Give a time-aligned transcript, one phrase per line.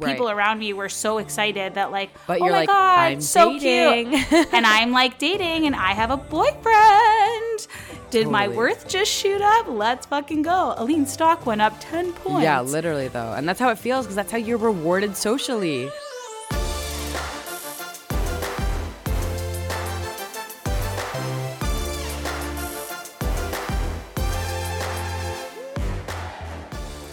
[0.00, 3.58] people around me were so excited that like, But oh my like, god, "I'm so
[3.58, 7.66] dating." cute, and I'm like dating, and I have a boyfriend.
[8.10, 9.66] Did my worth just shoot up?
[9.68, 10.74] Let's fucking go.
[10.76, 12.42] Aline stock went up ten points.
[12.42, 13.32] Yeah, literally though.
[13.32, 15.90] And that's how it feels because that's how you're rewarded socially.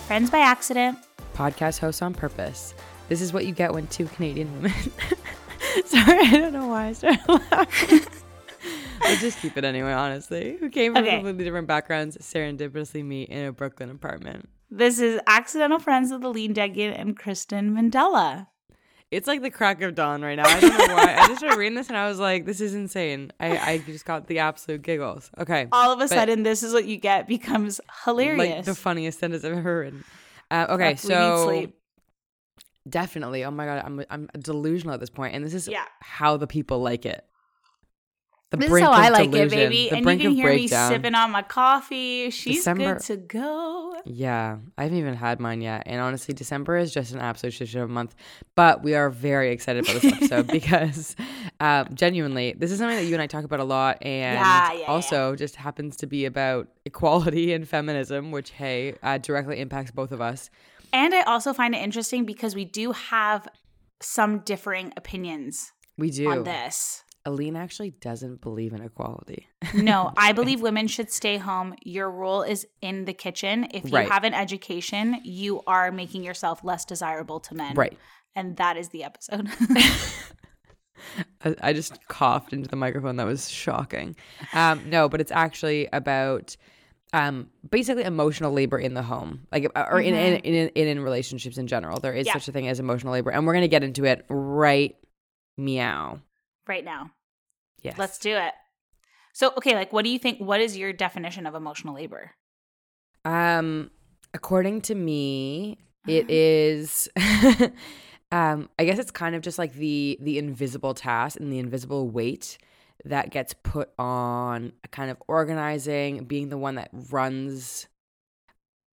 [0.08, 0.98] Friends by accident.
[1.44, 2.74] Podcast host on purpose.
[3.08, 4.74] This is what you get when two Canadian women.
[5.86, 8.00] Sorry, I don't know why I started laughing.
[9.02, 10.58] Let's just keep it anyway, honestly.
[10.60, 11.16] Who came from Okay.
[11.16, 14.50] completely different backgrounds serendipitously meet in a Brooklyn apartment.
[14.70, 18.48] This is accidental friends with Aline Degan and Kristen Mandela.
[19.10, 20.44] It's like the crack of dawn right now.
[20.46, 21.16] I don't know why.
[21.18, 23.32] I just started reading this and I was like, this is insane.
[23.40, 25.32] I, I just got the absolute giggles.
[25.40, 25.68] Okay.
[25.72, 28.38] All of a But- sudden, this is what you get becomes hilarious.
[28.58, 30.04] Like the funniest sentence I've ever written.
[30.52, 31.72] Uh, okay, Fuck, so
[32.88, 33.44] definitely.
[33.46, 35.86] Oh my god, I'm I'm delusional at this point, and this is Yeah.
[36.02, 37.26] how the people like it.
[38.52, 39.90] The This is how I like delusion, it, baby.
[39.92, 40.90] The and you can of hear breakdown.
[40.90, 42.32] me sipping on my coffee.
[42.32, 43.94] She's December- good to go.
[44.06, 47.68] Yeah, I haven't even had mine yet, and honestly, December is just an absolute shit
[47.68, 48.16] show of a month.
[48.56, 51.16] But we are very excited about this episode because,
[51.60, 54.74] uh, genuinely, this is something that you and I talk about a lot, and Yeah,
[54.74, 59.92] yeah, also just happens to be about equality and feminism, which hey, uh, directly impacts
[59.92, 60.50] both of us.
[60.92, 63.48] And I also find it interesting because we do have
[64.02, 66.32] some differing opinions We do.
[66.32, 67.04] on this.
[67.30, 69.48] Aline actually doesn't believe in equality.
[69.74, 71.76] No, I believe women should stay home.
[71.84, 73.68] Your role is in the kitchen.
[73.72, 74.10] If you Right.
[74.10, 77.76] have an education, you are making yourself less desirable to men.
[77.76, 77.98] Right.
[78.36, 79.48] And that is the episode.
[81.44, 83.16] I, I just coughed into the microphone.
[83.18, 84.16] That was shocking.
[84.54, 86.56] Um, no, but it's actually about
[87.14, 91.00] um, basically emotional labor in the home, like uh, or in, in, in in in
[91.00, 92.00] relationships in general.
[92.00, 92.28] There is Mm-hmm.
[92.28, 92.34] Yeah.
[92.42, 94.96] such a thing as emotional labor, and we're gonna get into it right
[95.58, 96.20] meow.
[96.68, 97.12] right now.
[97.82, 98.54] Yes, Let's do it.
[99.34, 100.40] So, okay, like, what do you think?
[100.40, 102.32] What is your definition of emotional labor?
[103.26, 103.92] Um,
[104.34, 106.12] according to me, Uh-huh.
[106.14, 107.08] it is.
[108.32, 112.10] um, I guess it's kind of just like the the invisible task and the invisible
[112.10, 112.58] weight
[113.06, 117.88] that gets put on a kind of organizing, being the one that runs.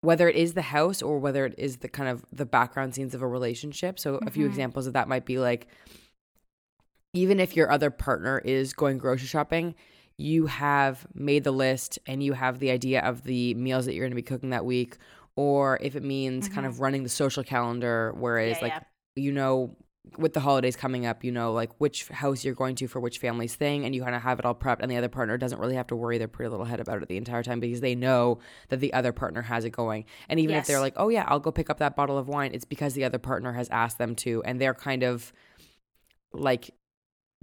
[0.03, 3.15] Whether it is the house or whether it is the kind of the background scenes
[3.15, 3.99] of a relationship.
[3.99, 4.51] So a few Mhm.
[4.51, 5.67] examples of that might be like,
[7.17, 9.75] even if your other partner is going grocery shopping,
[10.19, 14.05] you have made the list and you have the idea of the meals that you're
[14.05, 14.99] going to be cooking that week
[15.35, 16.69] or if it means kind mm-hmm.
[16.69, 18.81] of running the social calendar whereas Yeah, like yeah.
[19.15, 19.77] you know
[20.17, 23.19] with the holidays coming up you know like which house you're going to for which
[23.19, 25.59] family's thing and you kind of have it all prepped and the other partner doesn't
[25.59, 27.95] really have to worry their pretty little head about it the entire time because they
[27.95, 28.39] know
[28.69, 30.05] that the other partner has it going.
[30.29, 32.53] And even if they're like oh yeah i'll go pick up that bottle of wine
[32.55, 35.33] it's because the other partner has asked them to and they're kind of
[36.33, 36.71] like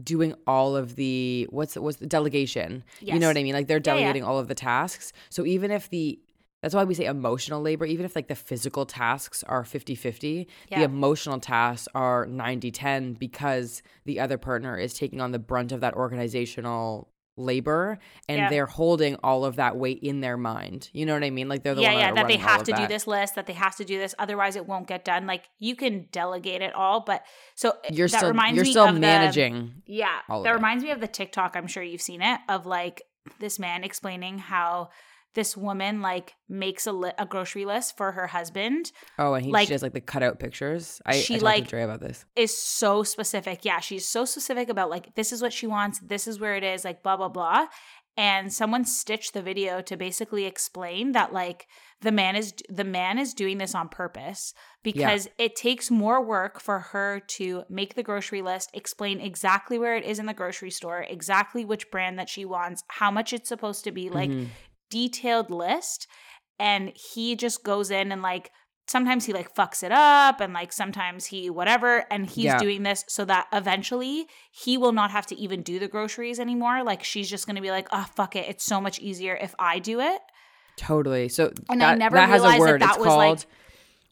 [0.01, 2.83] doing all of the what's what's the delegation?
[3.13, 3.53] You know what i mean?
[3.53, 3.99] Like they're Yeah, yeah.
[3.99, 5.13] delegating all of the tasks.
[5.29, 6.19] So even if the
[6.61, 10.47] that's why we say emotional labor even if like the physical tasks are 50-50
[10.79, 15.81] the emotional tasks are 90-10 because the other partner is taking on the brunt of
[15.81, 17.97] that organizational labor
[18.29, 18.49] and Yeah.
[18.49, 21.63] they're holding all of that weight in their mind you know what i mean like
[21.63, 23.53] they're the yeah, one yeah, that, that they have to do this list, that they
[23.53, 25.25] have to do this, otherwise it won't get done.
[25.25, 27.23] Like you can delegate it all, but
[27.55, 30.43] so eh, you're that still reminds you're me still of the- managing Yeah, all of
[30.43, 30.55] that it.
[30.55, 31.55] reminds me of the TikTok.
[31.55, 33.01] I'm sure you've seen it of like
[33.39, 34.89] this man explaining how
[35.33, 39.51] this woman like makes a li- a grocery list for her husband oh and he
[39.51, 42.25] like, she has like the cutout pictures i, she, I like- to Dre about this
[42.35, 43.65] is so specific.
[43.65, 46.63] Yeah, she's so specific about like this is what she wants, this is where it
[46.63, 47.67] is, like blah blah blah.
[48.15, 51.65] And someone stitched the video to basically explain that like
[52.01, 56.59] the man is the man is doing this on purpose because it takes more work
[56.59, 60.69] for her to make the grocery list, explain exactly where it is in the grocery
[60.69, 64.47] store, exactly which brand that she wants, how much it's supposed to be, like Mhm.
[64.89, 66.07] Detailed list
[66.59, 68.51] and he just goes in and like
[68.87, 72.57] sometimes he like fucks it up and like sometimes he whatever and he's Yeah.
[72.59, 76.83] doing this so that eventually he will not have to even do the groceries anymore
[76.83, 79.55] like she's just going to be like oh fuck it it's so much easier if
[79.57, 80.21] i do it
[80.75, 81.29] Totally.
[81.29, 82.81] So And I never that has a realized that word.
[82.81, 83.45] that it's was, called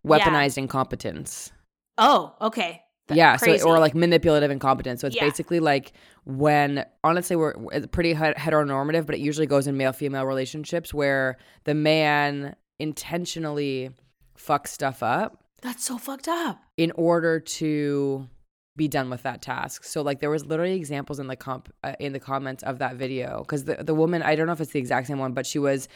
[0.06, 0.30] like- Yeah.
[0.30, 1.52] weaponized incompetence.
[1.98, 3.38] oh okay Yeah.
[3.38, 3.60] crazy.
[3.60, 5.02] So or like manipulative incompetence.
[5.02, 5.26] So it's Yeah.
[5.26, 5.94] basically like
[6.26, 7.54] when honestly we're
[7.92, 13.92] pretty heteronormative, but it usually goes in male female relationships where the man intentionally
[14.38, 18.28] fucks stuff up that's so fucked up in order to
[18.76, 19.84] be done with that task.
[19.84, 22.96] So like there was literally examples in the comp uh, in the comments of that
[22.96, 25.46] video because the the woman I don't know if it's the exact same one, but
[25.46, 25.88] she was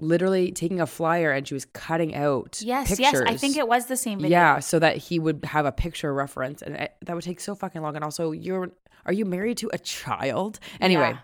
[0.00, 2.98] literally taking a flyer and she was cutting out Yes, pictures.
[3.00, 3.22] yes.
[3.26, 4.36] I think it was the same video.
[4.38, 7.54] Yeah, so that he would have a picture reference, and it, that would take so
[7.54, 7.94] fucking long.
[7.96, 8.70] And also, you're
[9.06, 10.58] are you married to a child?
[10.80, 11.16] Anyway,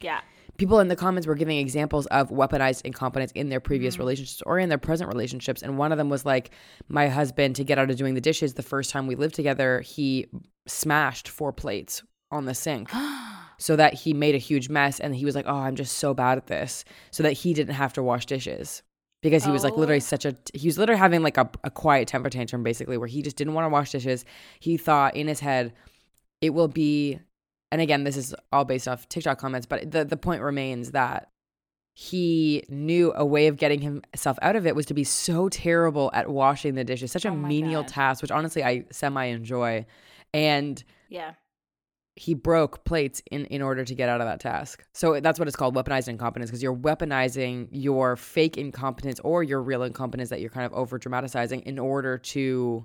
[0.00, 0.20] Yeah.
[0.56, 4.02] people in the comments were giving examples of weaponized incompetence in their previous Mm-hmm.
[4.02, 6.50] relationships or in their present relationships, and one of them was like,
[6.88, 9.80] my husband to get out of doing the dishes the first time we lived together,
[9.82, 10.26] he
[10.66, 12.90] smashed four plates on the sink.
[13.58, 16.14] So that he made a huge mess and he was like, Oh, I'm just so
[16.14, 16.84] bad at this.
[17.10, 18.82] So that he didn't have to wash dishes
[19.20, 20.00] because he was like literally Oh.
[20.00, 23.20] such a he was literally having like a, a quiet temper tantrum basically where he
[23.20, 24.24] just didn't want to wash dishes
[24.60, 25.72] he thought in his head
[26.40, 27.18] it will be
[27.72, 31.30] and again this is all based off tiktok comments but the, the point remains that
[31.94, 36.12] he knew a way of getting himself out of it was to be so terrible
[36.14, 37.88] at washing the dishes such a Oh menial God.
[37.88, 39.84] task which honestly i semi enjoy
[40.32, 41.32] and Yeah.
[42.18, 44.84] He broke plates in, in order to get out of that task.
[44.92, 49.62] So that's what it's called weaponized incompetence because you're weaponizing your fake incompetence or your
[49.62, 52.84] real incompetence that you're kind of over dramatizing in order to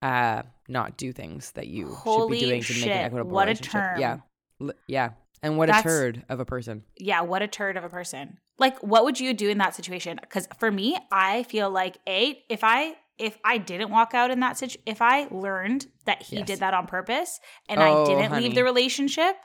[0.00, 3.30] uh not do things that you Holy should be doing to make shit, an equitable
[3.30, 3.72] what a relationship.
[3.72, 4.00] term.
[4.00, 4.16] Yeah.
[4.60, 5.10] L- yeah.
[5.42, 6.82] And what That's- a turd of a person.
[6.96, 7.20] Yeah.
[7.22, 8.38] What a turd of a person.
[8.58, 10.18] Like, what would you do in that situation?
[10.20, 14.40] Because for me, I feel like a if I if I didn't walk out in
[14.40, 16.46] that situation, if I learned that he Yes.
[16.46, 18.42] did that on purpose and Oh, I didn't honey.
[18.42, 19.36] leave the relationship,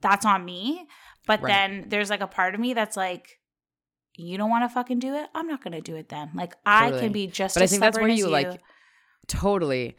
[0.00, 0.86] that's on me.
[1.26, 1.48] But Right.
[1.48, 3.40] then there's like a part of me that's like,
[4.16, 5.28] you don't want to fucking do it.
[5.34, 6.30] I'm not gonna do it then.
[6.34, 7.54] Like I can be just.
[7.54, 8.60] But I as think that's where as you like
[9.26, 9.96] totally.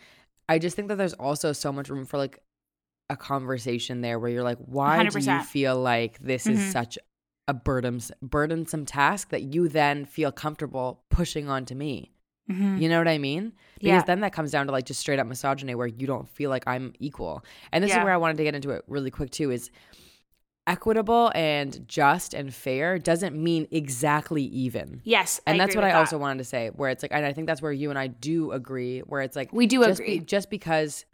[0.47, 2.39] I just think that there's also so much room for like
[3.09, 6.71] a conversation there where you're like, why do you feel like this is Mhm.
[6.71, 6.97] such
[7.47, 12.11] a burdens burdensome task that you then feel comfortable pushing onto me?
[12.49, 12.79] Mhm.
[12.79, 13.53] You know what I mean?
[13.79, 14.03] Because Yeah.
[14.03, 16.63] then that comes down to like just straight up misogyny where you don't feel like
[16.67, 17.43] I'm equal.
[17.71, 17.99] And this Yeah.
[17.99, 19.71] is where I wanted to get into it really quick too is
[20.67, 25.01] equitable and just and fair doesn't mean exactly even.
[25.03, 27.23] Yes, And that's agree what I with also wanted to say where it's like and
[27.25, 29.99] I think that's where you and I do agree where it's like We do just
[29.99, 30.19] agree.
[30.19, 31.05] Be, just because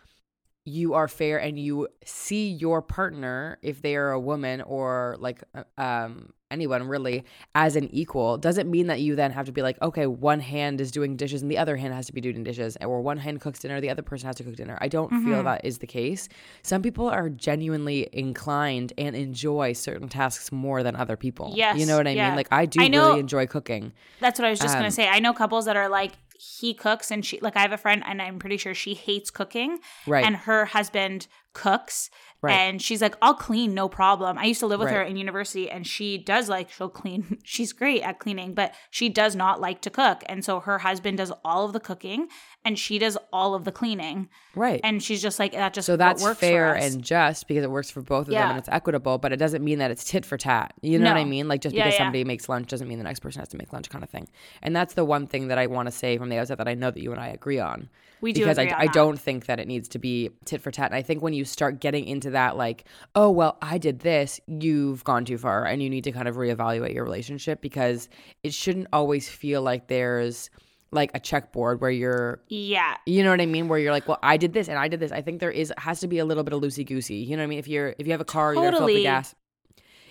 [0.63, 5.43] you are fair and you see your partner if they are a woman or like
[5.55, 7.23] uh, um anyone really
[7.55, 10.79] as an equal doesn't mean that you then have to be like okay one hand
[10.81, 13.39] is doing dishes and the other hand has to be doing dishes or one hand
[13.41, 15.43] cooks dinner the other person has to cook dinner i don't feel Mhm.
[15.45, 16.27] that is the case
[16.63, 21.77] some people are genuinely inclined and enjoy certain tasks more than other people Yes.
[21.79, 22.27] you know what i yeah.
[22.29, 24.81] mean like i do I know- really enjoy cooking That's what I was just Um,
[24.81, 25.07] gonna say.
[25.07, 28.01] I know couples that are like he cooks and she like I have a friend
[28.05, 32.09] and I'm pretty sure she hates cooking right and her husband cooks
[32.41, 32.53] Right.
[32.53, 34.37] and she's like I'll clean no problem.
[34.37, 37.37] I used to live with her in university and she does like she'll clean.
[37.43, 40.23] She's great at cleaning, but she does not like to cook.
[40.25, 42.27] And so her husband does all of the cooking
[42.65, 44.29] and she does all of the cleaning.
[44.55, 47.71] right And she's just like that just So that's works fair and just because it
[47.71, 50.25] works for both of them and it's equitable, but it doesn't mean that it's tit
[50.25, 50.73] for tat.
[50.81, 51.47] You know what I mean?
[51.47, 52.05] Like just Yeah, because yeah.
[52.05, 54.27] somebody makes lunch doesn't mean the next person has to make lunch kind of thing.
[54.61, 56.73] And that's the one thing that I want to say from the outset that I
[56.73, 57.89] know that you and I agree on.
[58.21, 60.91] We do because I, I don't think that it needs to be tit for tat.
[60.91, 62.85] And I think when you start getting into that, like,
[63.15, 66.35] oh, well, I did this, you've gone too far and you need to kind of
[66.35, 68.09] reevaluate your relationship because
[68.43, 70.49] it shouldn't always feel like there's
[70.93, 72.95] like a checkboard where you're Yeah.
[73.05, 73.67] you know what I mean?
[73.69, 75.11] Where you're like, well, I did this and I did this.
[75.11, 77.15] I think there is has to be a little bit of loosey goosey.
[77.15, 77.59] You know what I mean?
[77.59, 79.35] If you're if you have a car, you're gonna fill up the gas.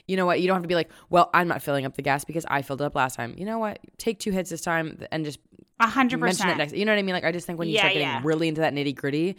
[0.09, 0.41] You know what?
[0.41, 2.62] You don't have to be like, well, I'm not filling up the gas because I
[2.62, 3.35] filled it up last time.
[3.39, 3.79] You know what?
[3.99, 5.39] Take two hits this time and just
[5.81, 6.59] A hundred percent.
[6.59, 6.73] next.
[6.75, 7.15] You know what I mean?
[7.15, 8.21] Like I just think when you Yeah, start getting yeah.
[8.23, 9.37] really into that nitty gritty,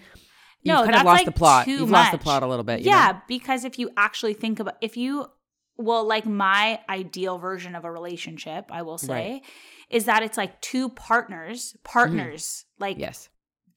[0.63, 1.68] you've No, kind of lost like, the plot.
[1.68, 2.81] You've lost the plot a little bit.
[2.81, 3.21] you yeah, know?
[3.27, 5.27] because if you actually think about if you
[5.77, 9.42] well, like my ideal version of a relationship, I will say,
[9.89, 13.30] is that it's like two partners, partners, like Yes.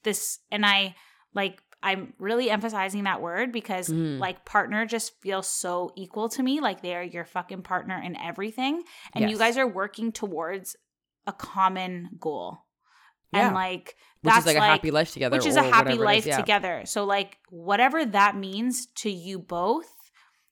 [0.02, 0.96] this and I
[1.34, 4.18] like I'm really emphasizing that word because Mhm.
[4.18, 6.60] like partner just feels so equal to me.
[6.60, 8.84] Like they are your fucking partner in everything.
[9.14, 10.76] And you guys are working towards
[11.26, 12.58] a common goal.
[13.32, 13.46] Yeah.
[13.46, 15.36] And like Which that's is like a happy life together.
[15.36, 16.36] which is a happy life yeah.
[16.36, 16.82] together.
[16.86, 19.88] So like whatever that means to you both,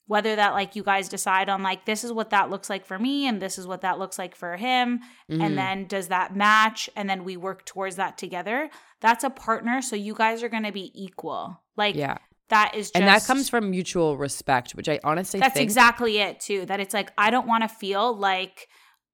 [0.07, 2.99] whether that like you guys decide on like this is what that looks like for
[2.99, 5.01] me and this is what that looks like for him
[5.31, 5.41] Mhm.
[5.43, 8.69] and then does that match and then we work towards that together.
[9.01, 11.63] That's a partner so you guys are going to be equal.
[11.77, 12.19] Like yeah.
[12.49, 16.41] that is just And that comes from mutual respect, which I honestly That's exactly it
[16.41, 16.67] too.
[16.67, 18.67] That it's like I don't want to feel like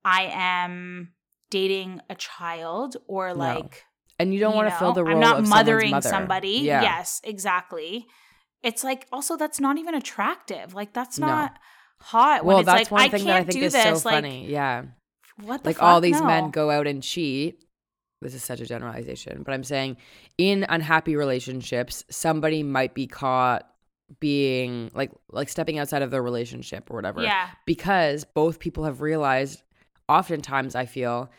[0.06, 1.12] I am
[1.50, 3.84] dating a child or like
[4.18, 6.08] and you don't want to fill the role I'm not of mothering mother.
[6.08, 6.58] somebody.
[6.58, 6.82] Yeah.
[6.82, 8.06] Yes, exactly.
[8.62, 10.74] It's like also that's not even attractive.
[10.74, 11.26] Like that's No.
[11.28, 11.58] not
[12.00, 12.44] hot.
[12.44, 14.02] Well, when it's that's like one I thing can't that I think do is this.
[14.02, 14.50] so like funny.
[14.50, 14.82] Yeah.
[15.42, 15.84] what the like fuck?
[15.84, 16.26] all these No.
[16.26, 17.64] men go out and cheat.
[18.20, 19.96] This is such a generalization, but I'm saying
[20.38, 23.64] in unhappy relationships, somebody might be caught
[24.20, 27.50] being like like stepping outside of their relationship or whatever Yeah.
[27.66, 29.62] because both people have realized
[30.08, 31.30] oftentimes I feel,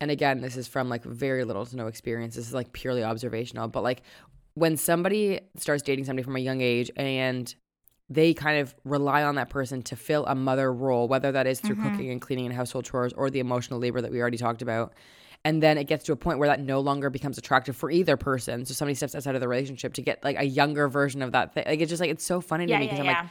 [0.00, 2.36] and again, this is from like very little to no experience.
[2.36, 4.02] This is like purely observational, but like
[4.54, 7.54] when somebody starts dating somebody from a young age and
[8.08, 11.60] they kind of rely on that person to fill a mother role, whether that is
[11.60, 11.90] through Mm-hmm.
[11.90, 14.94] cooking and cleaning and household chores or the emotional labor that we already talked about.
[15.44, 18.16] And then it gets to a point where that no longer becomes attractive for either
[18.16, 18.64] person.
[18.64, 21.52] So somebody steps outside of the relationship to get like a younger version of that
[21.54, 21.64] thing.
[21.66, 23.20] Like it's just like it's so funny to Yeah, me yeah, because I'm yeah.
[23.22, 23.30] like,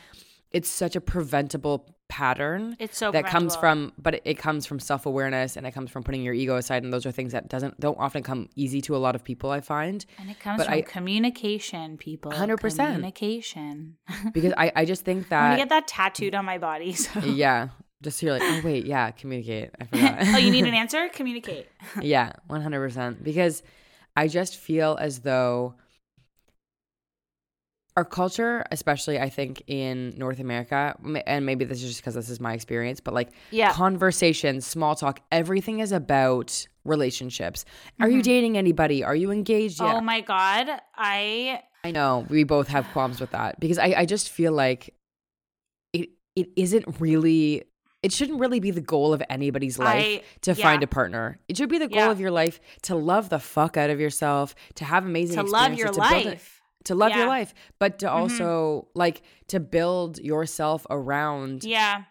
[0.56, 5.58] it's such a preventable pattern It's so that comes from but it, comes from self-awareness
[5.58, 7.98] and it comes from putting your ego aside and those are things that doesn't don't
[8.00, 10.76] often come easy to a lot of people i find and it comes but from
[10.76, 12.32] I- communication, people.
[12.32, 12.60] 100%.
[12.94, 13.98] Communication.
[14.34, 16.94] because i, I just think that gonna get that tattooed on my body.
[16.94, 17.20] So.
[17.22, 17.70] yeah
[18.04, 21.10] just so you're like oh wait yeah communicate i forgot oh, you need an answer?
[21.10, 21.68] Communicate.
[22.02, 23.64] yeah 100% because
[24.16, 25.74] i just feel as though
[27.98, 32.30] our culture especially i think in north america and maybe this is just because this
[32.30, 33.72] is my experience but like Yeah.
[33.72, 37.64] conversation small talk everything is about relationships
[38.00, 39.98] are you dating anybody are you engaged yet Mm-hmm.
[39.98, 44.06] Oh my god, I i know we both have qualms with that because i, I
[44.06, 44.94] just feel like
[45.94, 47.64] it it isn't really
[48.04, 50.64] it shouldn't really be the goal of anybody's life I- to yeah.
[50.64, 51.40] find a partner.
[51.48, 52.12] It should be the goal Yeah.
[52.12, 55.74] of your life to love the fuck out of yourself, to have amazing to love
[55.74, 56.55] your to life.
[56.86, 58.12] To love your life, but to Mhm.
[58.14, 62.04] also like to build yourself around Yeah.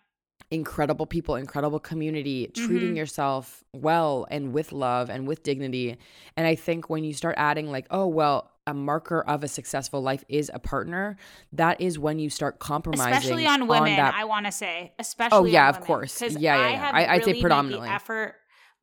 [0.50, 2.96] incredible people, incredible community, treating Mhm.
[2.98, 5.96] yourself well and with love and with dignity.
[6.36, 10.00] And I think when you start adding like, oh well, a marker of a successful
[10.00, 11.16] life is a partner,
[11.52, 15.36] that is when you start compromising especially on women that i want to say especially
[15.38, 15.86] Oh yeah, on of women.
[15.86, 16.20] course.
[16.22, 16.90] Yeah, yeah, I yeah.
[16.94, 17.88] I- I'd say really the predominantly.
[17.90, 18.36] effort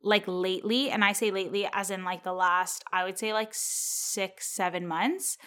[0.03, 3.49] like lately and i say lately as in like the last i would say like
[3.53, 5.37] six seven months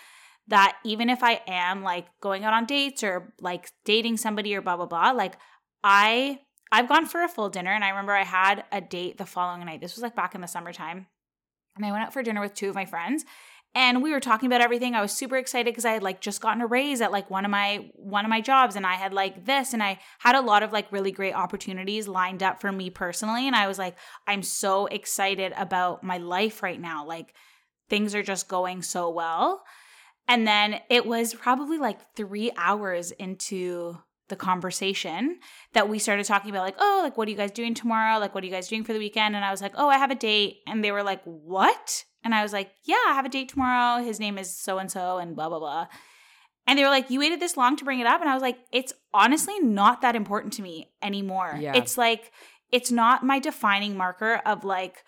[0.48, 4.60] that even if i am like going out on dates or like dating somebody or
[4.60, 5.36] blah blah blah like
[5.82, 6.38] i
[6.72, 9.64] i've gone for a full dinner and i remember i had a date the following
[9.64, 9.80] night.
[9.80, 11.06] This was like back in the summertime.
[11.76, 13.24] And i went out for dinner with two of my friends
[13.76, 14.94] and we were talking about everything.
[14.94, 17.44] I was super excited because i had like just gotten a raise at like one
[17.44, 20.40] of my one of my jobs and i had like this and i had a
[20.40, 23.46] lot of like really great opportunities lined up for me personally.
[23.46, 23.96] And i was like
[24.26, 27.04] i'm so excited about my life right now.
[27.04, 27.34] Like
[27.88, 29.62] things are just going so well
[30.28, 35.38] and then it was probably like three hours into the conversation
[35.74, 38.18] that we started talking about like oh like what are you guys doing tomorrow?
[38.18, 39.36] Like what are you guys doing for the weekend?
[39.36, 40.58] And i was like oh i have a date.
[40.66, 42.04] And they were like what?
[42.24, 44.02] And i was like yeah i have a date tomorrow.
[44.02, 45.86] His name is so and so and blah blah blah.
[46.66, 48.20] And they were like you waited this long to bring it up?
[48.20, 51.56] And i was like it's honestly not that important to me anymore.
[51.60, 51.74] Yeah.
[51.74, 52.32] it's like
[52.72, 55.04] it's not my defining marker of like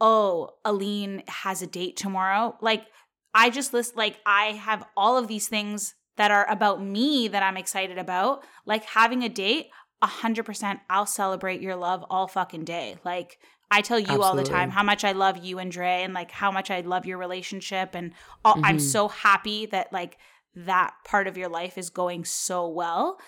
[0.00, 2.56] oh aline has a date tomorrow.
[2.62, 2.86] Like
[3.34, 7.42] i just list like i have all of these things that are about me that
[7.42, 9.66] i'm excited about like having a date
[10.02, 13.38] 100% i'll celebrate your love all fucking day like
[13.70, 16.30] i tell you all the time how much i love you and dre and like
[16.30, 18.12] how much i love your relationship and
[18.44, 18.80] all, i'm Mhm.
[18.80, 20.18] so happy that like
[20.54, 23.18] that part of your life is going so well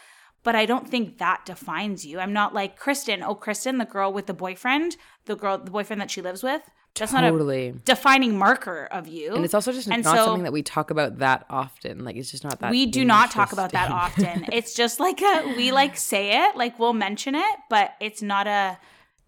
[0.43, 2.21] but I don't think that defines you.
[2.21, 3.21] I'm not like Kristen.
[3.21, 6.63] Oh, Kristen, the girl with the boyfriend, the girl, the boyfriend that she lives with.
[6.99, 7.75] That's not a totally.
[7.85, 9.35] defining marker of you.
[9.35, 12.05] And it's also just And not so- something that we talk about that often.
[12.05, 12.71] Like it's just not that.
[12.71, 14.47] we do not talk about that often.
[14.53, 18.47] It's just like a, we like say it, like we'll mention it, but it's not
[18.47, 18.79] a.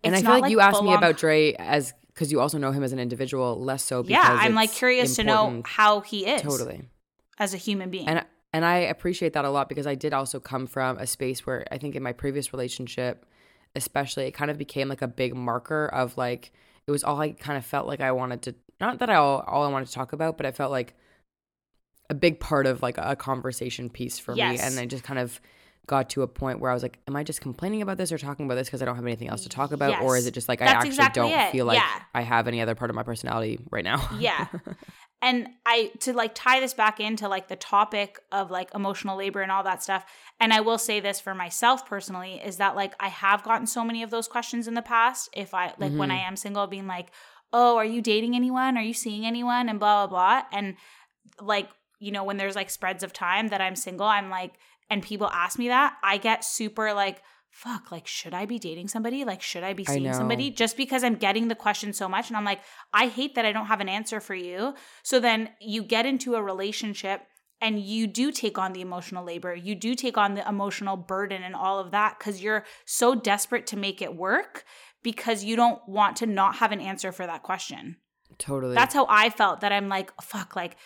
[0.04, 2.72] and I feel not, like, you asked me about Dre as because you also know
[2.72, 4.02] him as an individual, less so.
[4.02, 6.88] Because Yeah, I'm like curious to know how he is Totally.
[7.38, 8.08] as a human being.
[8.08, 11.46] And and I appreciate that a lot because I did also come from a space
[11.46, 13.26] where I think in my previous relationship,
[13.76, 16.50] especially, it kind of became like a big marker of like
[16.88, 18.54] it was all I kind of felt like I wanted to.
[18.80, 20.94] Not that I all, all I wanted to talk about, but I felt like
[22.08, 25.38] a big part of like a conversation piece for me, and I just kind of
[25.88, 28.18] got to a point where I was like, "Am I just complaining about this or
[28.18, 30.34] talking about this because I don't have anything else to talk about, or is it
[30.34, 31.50] just like I actually exactly don't it.
[31.50, 32.02] feel like Yeah.
[32.14, 34.46] I have any other part of my personality right now?" Yeah.
[35.22, 39.42] and I to like tie this back into like the topic of like emotional labor
[39.42, 40.04] and all that stuff.
[40.38, 43.84] And I will say this for myself personally is that like I have gotten so
[43.84, 45.28] many of those questions in the past.
[45.32, 46.28] If I like when I mm-hmm.
[46.28, 47.10] am single, being like,
[47.52, 48.76] "Oh, are you dating anyone?
[48.76, 50.48] Are you seeing anyone?" and blah blah blah.
[50.52, 50.76] And
[51.40, 51.68] like
[51.98, 54.52] you know when there's like spreads of time that I'm single, I'm like,
[54.90, 57.22] and people ask me that, I get super like.
[57.50, 59.24] Fuck, like, should I be dating somebody?
[59.24, 60.12] Like, should I be seeing know.
[60.12, 60.50] somebody?
[60.50, 62.28] Just because I'm getting the question so much.
[62.28, 62.60] And I'm like,
[62.92, 64.74] I hate that I don't have an answer for you.
[65.02, 67.22] So then you get into a relationship
[67.60, 69.54] and you do take on the emotional labor.
[69.54, 73.66] You do take on the emotional burden and all of that because you're so desperate
[73.68, 74.64] to make it work
[75.02, 77.96] because you don't want to not have an answer for that question.
[78.38, 78.74] totally.
[78.74, 80.76] That's how I felt that I'm like, fuck, like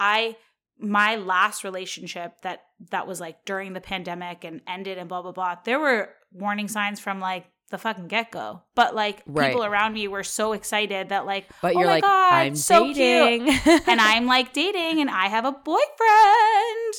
[0.00, 0.36] I
[0.78, 5.32] my last relationship that that was like during the pandemic and ended and blah blah
[5.32, 5.56] blah.
[5.64, 8.62] There were warning signs from like the fucking get go.
[8.74, 9.48] But like Right.
[9.48, 12.92] people around me were so excited that like, But oh my like, god, I'm so
[12.92, 13.46] dating.
[13.52, 16.94] cute, and I'm like dating, and I have a boyfriend.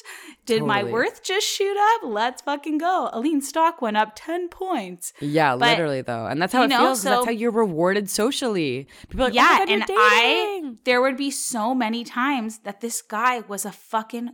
[0.46, 2.02] Did my worth just shoot up?
[2.04, 3.10] Let's fucking go.
[3.14, 5.14] Aline stock went up ten points.
[5.20, 7.02] yeah, But, literally though, and that's how it know, feels.
[7.02, 8.88] so- that's how you're rewarded socially.
[9.10, 12.04] People are like, oh yeah, oh God, and you're I there would be so many
[12.04, 14.30] times that this guy was a fucking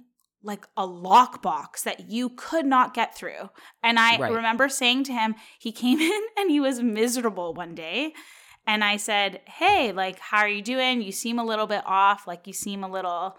[0.45, 3.49] like a lockbox that you could not get through.
[3.83, 4.31] And I Right.
[4.31, 8.13] remember saying to him, he came in and he was miserable one day.
[8.67, 11.01] And I said, Hey, like, how are you doing?
[11.01, 12.27] You seem a little bit off.
[12.27, 13.37] Like, you seem a little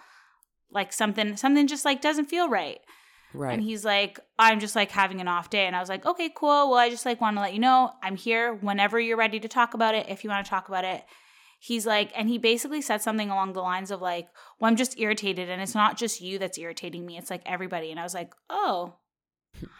[0.71, 2.81] like something, something just like doesn't feel right.
[3.33, 3.53] right.
[3.55, 5.67] And he's like, I'm just like having an off day.
[5.67, 6.71] And I was like, okay, cool.
[6.71, 9.49] Well, I just like want to let you know I'm here whenever you're ready to
[9.49, 10.07] talk about it.
[10.09, 11.05] If you want to talk about it,
[11.59, 14.99] he's like, and he basically said something along the lines of like, well, I'm just
[14.99, 15.49] irritated.
[15.49, 17.91] And it's not just you that's irritating me, it's like everybody.
[17.91, 18.97] And I was like, oh,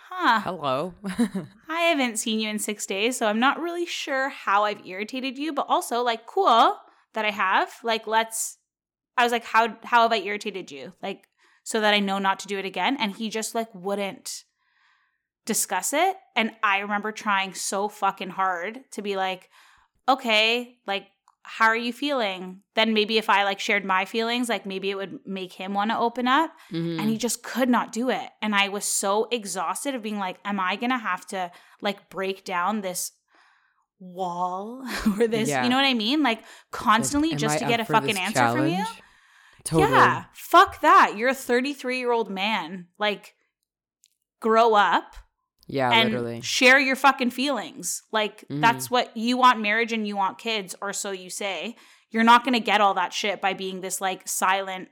[0.09, 0.41] huh.
[0.41, 0.95] Hello.
[1.69, 3.17] I haven't seen you in six days.
[3.17, 6.77] So I'm not really sure how I've irritated you, but also like, cool
[7.15, 7.73] that I have.
[7.83, 8.59] Like, let's,
[9.17, 10.93] I was like, how, how have I irritated you?
[11.03, 11.29] Like,
[11.63, 12.97] so that I know not to do it again.
[12.99, 14.45] And he just like wouldn't
[15.47, 16.17] discuss it.
[16.35, 19.51] And I remember trying so fucking hard to be like,
[20.09, 21.09] okay, like,
[21.49, 22.61] how are you feeling?
[22.75, 25.91] Then maybe if I like shared my feelings, like maybe it would make him want
[25.93, 26.51] to open up.
[26.73, 27.01] Mhm.
[27.01, 28.29] And he just could not do it.
[28.43, 31.51] And I was so exhausted of being like, am I going to have to
[31.81, 33.13] like break down this
[34.01, 34.85] wall
[35.19, 35.63] or this, Yeah.
[35.63, 36.23] you know what I mean?
[36.23, 38.85] Like constantly Am just I to get a fucking answer from you.
[39.65, 39.91] Totally.
[39.91, 41.15] Yeah, fuck that.
[41.17, 42.87] You're a 33 year old man.
[42.99, 43.35] Like,
[44.41, 45.17] grow up
[45.67, 46.41] Yeah, and literally.
[46.43, 48.03] share your fucking feelings.
[48.13, 48.61] Like, Mhm.
[48.61, 51.77] that's what you want marriage and you want kids, or so you say.
[52.11, 54.89] You're not going to get all that shit by being this like silent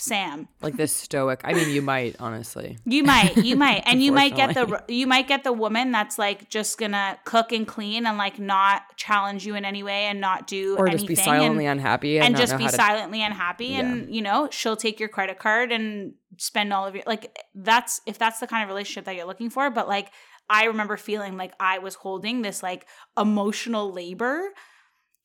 [0.00, 0.46] Sam.
[0.62, 1.40] Like this stoic.
[1.44, 2.78] I mean, you might honestly.
[2.84, 6.18] You might, you might, and you might get the you might get the woman that's
[6.18, 10.20] like just gonna cook and clean and like not challenge you in any way and
[10.20, 12.76] not do Or anything just be silently and, unhappy and, and just be how to-
[12.76, 13.80] silently unhappy Yeah.
[13.80, 18.00] and you know she'll take your credit card and spend all of your like that's
[18.06, 20.12] if that's the kind of relationship that you're looking for but like
[20.48, 22.86] i remember feeling like i was holding this like
[23.18, 24.48] emotional labor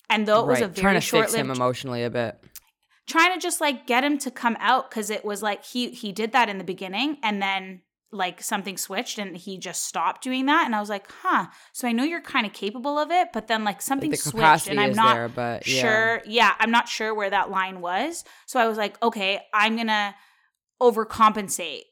[0.10, 2.38] and though it was a very trying to fix him short-lived emotionally a bit.
[3.08, 6.12] Trying to just like get him to come out because it was like he he
[6.12, 10.46] did that in the beginning and then like something switched and he just stopped doing
[10.46, 13.30] that and i was like huh so i know you're kind of capable of it
[13.34, 15.82] but then like something Like the switched and i'm not there, but yeah.
[15.82, 19.76] sure yeah i'm not sure where that line was so i was like okay i'm
[19.76, 20.14] gonna
[20.82, 21.84] overcompensate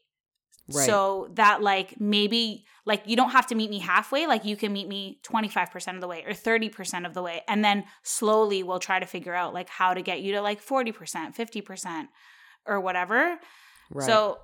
[0.72, 0.86] Right.
[0.86, 4.72] so that like maybe like you don't have to meet me halfway like you can
[4.72, 8.78] meet me 25% of the way or 30% of the way and then slowly we'll
[8.80, 10.92] try to figure out like how to get you to like 40%
[11.36, 12.08] 50%
[12.66, 13.38] or whatever
[13.90, 14.06] Right.
[14.06, 14.38] so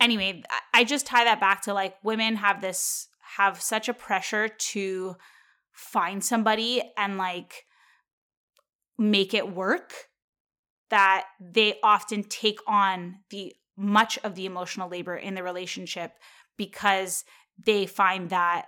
[0.00, 3.94] anyway I- i just tie that back to like women have this have such a
[3.94, 5.16] pressure to
[5.72, 7.66] find somebody and like
[8.98, 9.92] make it work
[10.90, 16.12] that they often take on the much of the emotional labor in the relationship
[16.56, 17.24] because
[17.64, 18.66] they find that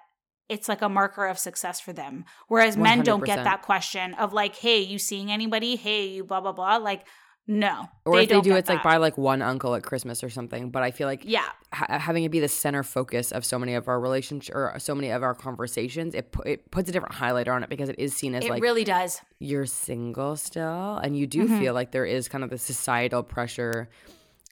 [0.48, 2.24] it's like a marker of success for them.
[2.48, 5.77] Whereas men don't get that question of like hey you seeing anybody?
[5.77, 6.77] Hey you blah blah blah.
[6.79, 7.07] Like
[7.51, 10.70] no or if they do, it's like by like one uncle at Christmas or something.
[10.70, 11.46] But I feel like yeah.
[11.72, 14.94] ha- having it be the center focus of so many of our relationships or so
[14.94, 17.98] many of our conversations, it pu- it puts a different highlighter on it because it
[17.98, 19.22] is seen as it like really does.
[19.38, 21.59] you're single still, and you do Mhm.
[21.59, 23.88] feel like there is kind of the societal pressure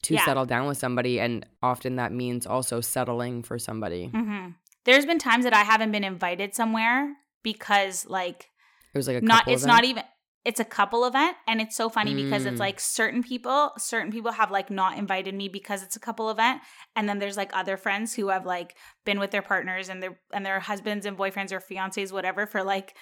[0.06, 0.24] to Yeah.
[0.24, 4.06] settle down with somebody, and often that means also settling for somebody.
[4.08, 4.48] hmm
[4.84, 8.50] There's been times that I haven't been invited somewhere because like
[8.94, 9.76] It was like a not it's event.
[9.76, 10.04] not even
[10.44, 12.66] it's a couple event and it's so funny because it's Mm.
[12.66, 16.60] like certain people certain people have like not invited me because it's a couple event
[16.94, 20.20] and then there's like other friends who have like been with their partners and their
[20.32, 22.94] and their husbands and boyfriends or fiancés whatever for like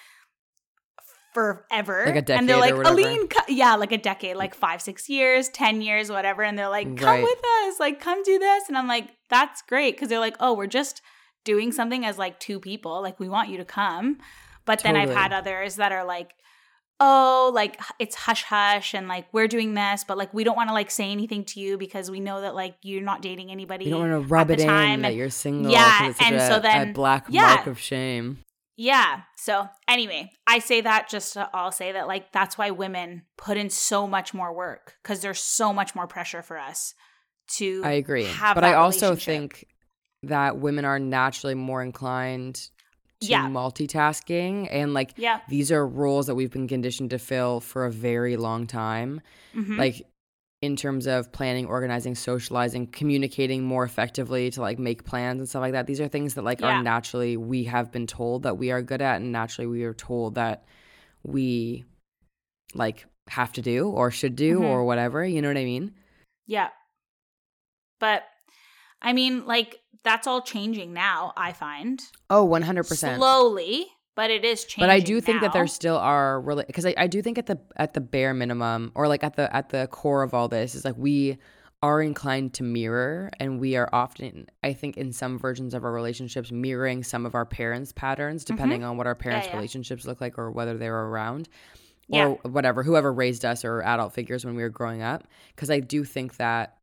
[1.35, 5.49] forever Like a and they're like aline yeah like a decade like five six years
[5.49, 7.23] ten years whatever and they're like come Right.
[7.23, 10.53] with us like come do this and i'm like that's great because they're like oh
[10.53, 11.01] we're just
[11.43, 14.17] doing something as like two people like we want you to come
[14.65, 16.31] but then i've had others that are like
[17.01, 20.69] oh like it's hush hush and like we're doing this but like we don't want
[20.69, 23.83] to like say anything to you because we know that like you're not dating anybody
[23.85, 25.69] You don't want to rub it in time, that and- you're single.
[25.73, 27.55] Yeah, 'cause and a, so a then- black yeah.
[27.55, 28.39] mark of shame.
[28.77, 33.23] Yeah so anyway i say that just to all say that like that's why women
[33.37, 36.93] put in so much more work because there's so much more pressure for us
[37.47, 39.67] to I agree, but I also think
[40.23, 42.55] that women are naturally more inclined
[43.21, 43.47] to Yeah.
[43.47, 47.91] multitasking and like yeah these are roles that we've been conditioned to fill for a
[47.91, 49.21] very long time.
[49.55, 49.77] mhm.
[49.77, 50.01] Like
[50.65, 55.61] in terms of planning, organizing, socializing, communicating more effectively to like make plans and stuff
[55.61, 55.87] like that.
[55.87, 56.79] These are things that like Yeah.
[56.79, 59.93] are naturally we have been told that we are good at and naturally we are
[59.93, 60.65] told that
[61.23, 61.85] we
[62.73, 64.65] like have to do or should do Mhm.
[64.65, 65.23] or whatever.
[65.25, 65.93] You know what I mean?
[66.45, 66.69] Yeah.
[67.99, 68.23] But
[69.01, 72.01] I mean, like that's all changing now, I find.
[72.29, 73.17] Oh, 100%.
[73.17, 74.81] Slowly, but it is changing.
[74.83, 77.45] but I do think that there still are really because I, I do think at
[77.47, 80.75] the at the bare minimum or like at the at the core of all this
[80.75, 81.37] is like we
[81.83, 85.91] are inclined to mirror and we are often I think in some versions of our
[85.91, 89.55] relationships mirroring some of our parents' patterns depending on what our parents' Mm-hmm.
[89.55, 89.59] yeah.
[89.59, 91.47] relationships look like or whether they were around
[92.07, 92.27] Yeah.
[92.29, 95.81] or whatever whoever raised us or adult figures when we were growing up because I
[95.81, 96.77] do think that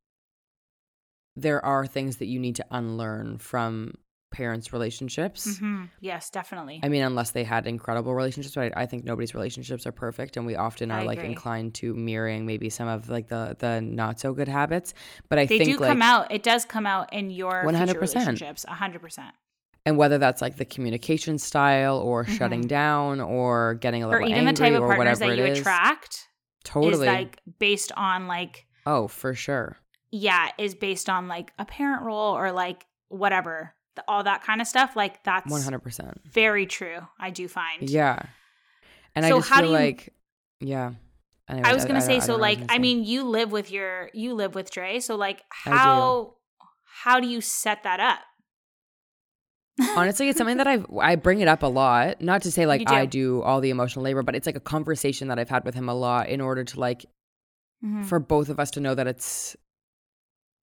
[1.34, 3.94] there are things that you need to unlearn from
[4.32, 5.46] parents' relationships.
[5.60, 5.88] Mhm.
[6.00, 6.80] Yes, definitely.
[6.82, 10.36] I mean, unless they had incredible relationships, but I, I think nobody's relationships are perfect,
[10.36, 11.30] and we often are I like agree.
[11.30, 14.94] inclined to mirroring maybe some of like the the not so good habits.
[15.28, 16.32] But I they think do like, come out.
[16.32, 17.94] It does come out in your 100%.
[17.94, 18.64] 100% relationships.
[18.68, 19.30] 100%.
[19.84, 24.14] and whether that's like the communication style or shutting down or getting a Mm-hmm.
[24.14, 25.58] Or little even the angry type of or partners whatever that you is.
[25.58, 26.28] attract
[26.64, 26.92] totally.
[26.92, 29.76] is like based on like oh, for sure.
[30.12, 33.74] yeah, is based on like a parent role or like whatever.
[34.08, 34.96] All that kind of stuff.
[34.96, 36.20] Like that's One hundred percent.
[36.24, 36.98] very true.
[37.20, 37.88] I do find.
[37.90, 38.20] Yeah.
[39.14, 40.14] And I So just how feel do you- like,
[40.60, 40.92] yeah.
[41.48, 43.04] Anyways, I was gonna I say don't- I so don't know what like I mean
[43.04, 45.76] you live with your you live with Dre so like I do.
[45.76, 46.34] how
[47.02, 48.20] how do you set that up?
[49.96, 52.86] honestly it's something that i i bring it up a lot not to say like
[52.86, 52.92] do.
[52.94, 55.74] i do all the emotional labor but it's like a conversation that i've had with
[55.74, 57.06] him a lot in order to like
[57.84, 58.04] Mhm.
[58.04, 59.56] for both of us to know that it's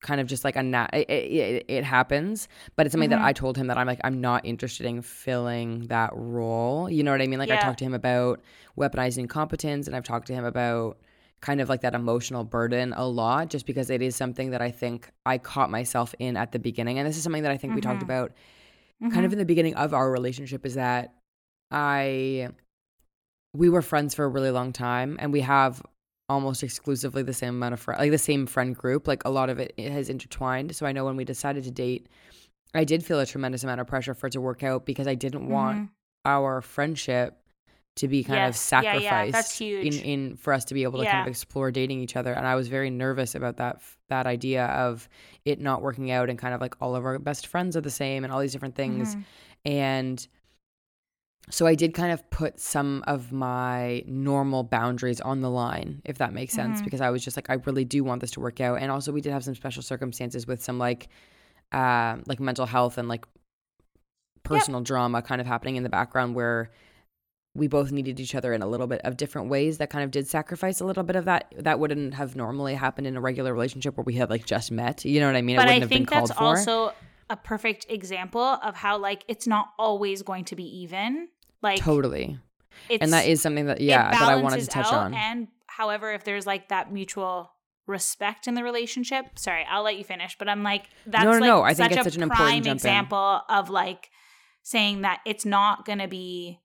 [0.01, 3.15] kind of just like a nat it, it, it happens but it's something Mhm.
[3.19, 7.03] that i told him that i'm like i'm not interested in filling that role you
[7.03, 8.41] know what i mean like i talked to him about
[8.79, 10.99] weaponizing competence and i've talked to him about
[11.41, 14.71] kind of like that emotional burden a lot just because it is something that i
[14.71, 17.75] think i caught myself in at the beginning and this is something that i think
[17.75, 18.05] we talked Mhm.
[18.05, 18.33] about
[19.03, 19.13] Mhm.
[19.13, 21.15] kind of in the beginning of our relationship is that
[21.71, 22.49] I
[23.55, 25.83] we were friends for a really long time and we have
[26.29, 29.49] almost exclusively the same amount of friends like the same friend group like a lot
[29.49, 32.07] of it, it has intertwined so I know when we decided to date
[32.75, 35.15] I did feel a tremendous amount of pressure for it to work out because I
[35.15, 35.89] didn't want Mhm.
[36.27, 37.39] our friendship
[37.97, 38.71] to be kind of Yes.
[38.71, 39.87] Yeah, yeah, sacrificed that's huge.
[39.97, 42.47] in in for us to be able to kind of explore dating each other and
[42.47, 45.09] I was very nervous about that that idea of
[45.47, 47.91] it not working out and kind of like all of our best friends are the
[47.91, 49.25] same and all these different things Mhm.
[49.65, 50.29] and
[51.51, 56.19] so I did kind of put some of my normal boundaries on the line, if
[56.19, 56.85] that makes sense, Mhm.
[56.85, 58.81] because I was just like, I really do want this to work out.
[58.81, 61.09] And also, we did have some special circumstances with some like,
[61.73, 63.25] uh, like mental health and like
[64.43, 66.71] personal drama kind of happening in the background where
[67.55, 70.11] we both needed each other in a little bit of different ways that kind of
[70.11, 73.53] did sacrifice a little bit of that that wouldn't have normally happened in a regular
[73.53, 75.77] relationship where we had like just met you know what i mean it But wouldn't
[75.77, 76.95] I have think been called that's for also
[77.29, 81.29] a perfect example of how like it's not always going to be even.
[81.63, 82.39] Like totally
[82.89, 86.13] it's and that is something that yeah that i wanted to touch on And however,
[86.13, 87.53] if there's like that mutual
[87.87, 90.37] respect in the relationship, sorry, I'll let you finish.
[90.39, 92.73] But I'm like, that's no, like no, I think such such an important jump in.
[92.73, 94.11] example of like
[94.63, 96.61] saying that it's not gonna be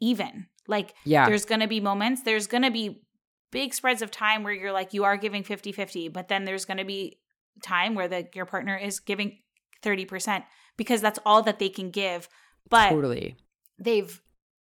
[0.00, 0.46] even.
[0.66, 3.02] Like yeah there's gonna be moments, there's gonna be
[3.50, 6.84] big spreads of time where you're like you are giving 50-50, but then there's gonna
[6.84, 7.20] be
[7.62, 9.38] time where the your partner is giving
[9.82, 10.44] 30%
[10.76, 12.28] because that's all that they can give.
[12.68, 13.36] But totally
[13.78, 14.20] they've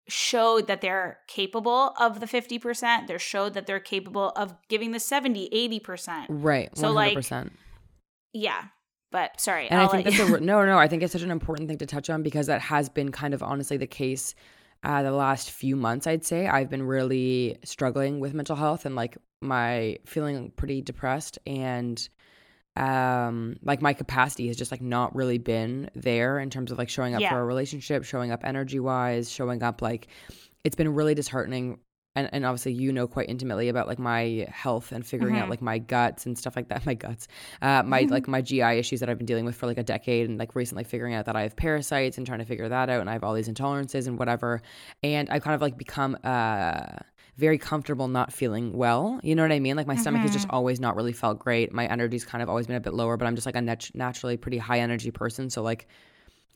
[0.08, 3.06] showed that they're capable of the 50%.
[3.06, 5.48] They're showed that they're capable of giving the 70,
[5.84, 6.26] 80%.
[6.28, 6.76] Right.
[6.76, 6.94] So, 100%.
[6.94, 7.50] like,
[8.32, 8.64] Yeah.
[9.10, 9.68] But sorry.
[9.68, 11.68] and I I'll think that's you- a, no, no, I think it's such an important
[11.68, 14.34] thing to touch on because that has been kind of honestly the case
[14.84, 16.48] uh, the last few months, I'd say.
[16.48, 22.08] I've been really struggling with mental health and like my feeling pretty depressed and
[22.76, 26.88] um like my capacity has just like not really been there in terms of like
[26.88, 27.30] showing up Yeah.
[27.30, 30.08] for a relationship showing up energy wise showing up like
[30.64, 31.78] it's been really disheartening
[32.14, 35.50] and, and obviously you know quite intimately about like my health and figuring out Mhm.
[35.50, 37.28] like my guts and stuff like that my guts
[37.60, 40.28] uh my like my gi issues that i've been dealing with for like a decade
[40.30, 43.00] and like recently figuring out that i have parasites and trying to figure that out
[43.00, 44.62] and i have all these intolerances and whatever
[45.02, 46.84] and i've kind of like become uh
[47.36, 49.18] very comfortable not feeling well.
[49.22, 49.76] You know what i mean?
[49.76, 50.56] Like my stomach has just mm-hmm.
[50.56, 51.72] always not really felt great.
[51.72, 53.90] My energy's kind of always been a bit lower but i'm just like a nat-
[53.94, 55.50] naturally pretty high energy person.
[55.50, 55.86] So like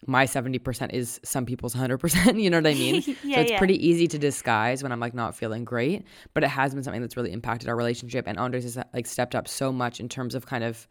[0.07, 3.03] my 70% is some people's 100% you know what i mean?
[3.25, 3.59] Yeah, so it's yeah.
[3.59, 7.01] pretty easy to disguise when I'm like not feeling great, but it has been something
[7.01, 8.27] that's really impacted our relationship.
[8.29, 10.87] And Andres has like stepped up so much in terms of kind of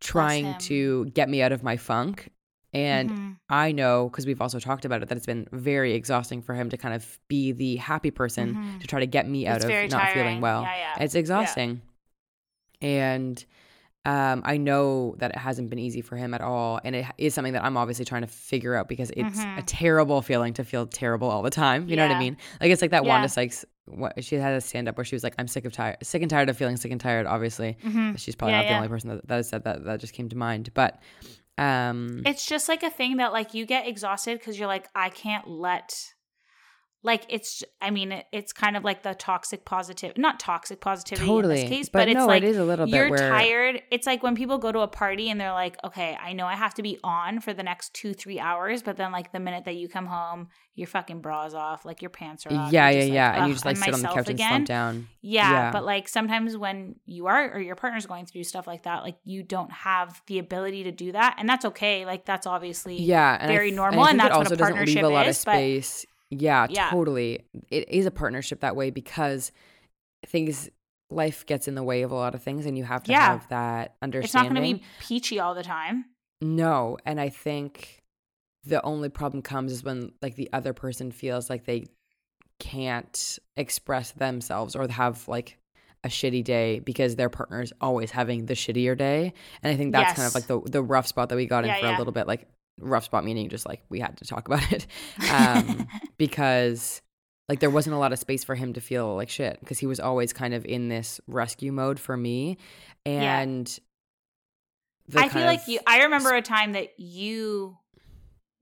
[0.00, 2.30] trying to get me out of my funk.
[2.74, 3.36] And Mhm.
[3.48, 6.68] I know because we've also talked about it that it's been very exhausting for him
[6.70, 8.80] to kind of be the happy person Mhm.
[8.80, 10.62] to try to get me out It's of not feeling well.
[10.62, 11.02] Yeah, yeah.
[11.04, 11.80] It's exhausting.
[12.80, 13.44] And
[14.04, 16.80] um, I know that it hasn't been easy for him at all.
[16.82, 19.58] And it is something that I'm obviously trying to figure out because it's Mhm.
[19.58, 21.88] a terrible feeling to feel terrible all the time.
[21.88, 22.36] You know what I mean?
[22.60, 23.08] Like it's like that Yeah.
[23.10, 25.72] Wanda Sykes, what, she had a stand up where she was like, I'm sick of
[25.72, 27.76] tired, sick and tired of feeling sick and tired, obviously.
[27.84, 28.18] Mhm.
[28.18, 29.84] She's probably Yeah, not the only person that, that has said that.
[29.84, 30.70] That just came to mind.
[30.72, 30.98] But
[31.58, 35.10] um, It's just like a thing that like you get exhausted because you're like, I
[35.10, 35.92] can't let
[37.04, 41.26] like it's I mean it, it's kind of like the toxic positive not toxic positivity
[41.26, 41.60] totally.
[41.60, 43.28] in this case, but, but, it's no, like it is a little bit you're where
[43.30, 43.82] tired.
[43.90, 46.54] It's like when people go to a party and they're like, okay, I know I
[46.56, 49.64] have to be on for the next two, three hours, but then like the minute
[49.66, 52.72] that you come home, your fucking bra's off, like your pants are off.
[52.72, 53.28] yeah, yeah, just yeah.
[53.30, 55.08] like, and you just like sit on the couch and again." slump down.
[55.22, 55.70] Yeah, Yeah.
[55.70, 59.16] but like sometimes when you are or your partner's going through stuff like that, like
[59.24, 62.04] you don't have the ability to do that, and that's okay.
[62.06, 64.96] Like that's obviously Yeah, and very th- normal, I and that's what a doesn't leave
[64.96, 66.06] a partnership lot is, of but- space.
[66.30, 66.90] Yeah, Yeah.
[66.90, 67.44] totally.
[67.70, 69.52] It is a partnership that way because
[70.26, 70.68] things
[71.10, 73.26] life gets in the way of a lot of things, and you have to Yeah.
[73.32, 74.24] have that understanding.
[74.24, 76.04] it's not going to be peachy all the time.
[76.42, 78.02] No, and I think
[78.64, 81.86] the only problem comes is when like the other person feels like they
[82.60, 85.58] can't express themselves or have like
[86.04, 89.32] a shitty day because their partner is always having the shittier day.
[89.62, 91.68] And I think that's kind of like the the rough spot that we got in
[91.70, 91.96] Yeah, for yeah.
[91.96, 92.26] a little bit.
[92.26, 92.46] Like
[92.80, 94.86] rough spot meaning just like we had to talk about it.
[95.30, 95.86] Um
[96.18, 97.02] because
[97.48, 99.86] like there wasn't a lot of space for him to feel like shit because he
[99.86, 102.58] was always kind of in this rescue mode for me.
[103.06, 103.40] Yeah.
[103.40, 103.78] And
[105.08, 105.78] the I feel like you.
[105.86, 107.78] I remember a time that you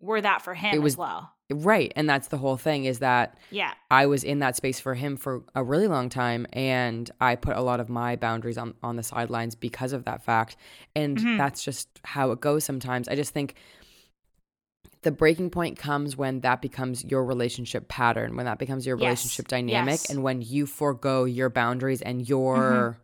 [0.00, 1.32] were that for him It was- as well.
[1.48, 1.92] Right.
[1.94, 5.16] And that's the whole thing is that Yeah, I was in that space for him
[5.16, 8.96] for a really long time and I put a lot of my boundaries on, on
[8.96, 10.56] the sidelines because of that fact.
[10.96, 11.38] And Mhm.
[11.38, 13.06] that's just how it goes sometimes.
[13.08, 13.54] I just think
[15.06, 19.04] the breaking point comes when that becomes your relationship pattern, when that becomes your Yes.
[19.06, 20.10] relationship dynamic, Yes.
[20.10, 23.02] and when you forego your boundaries and your Mm-hmm.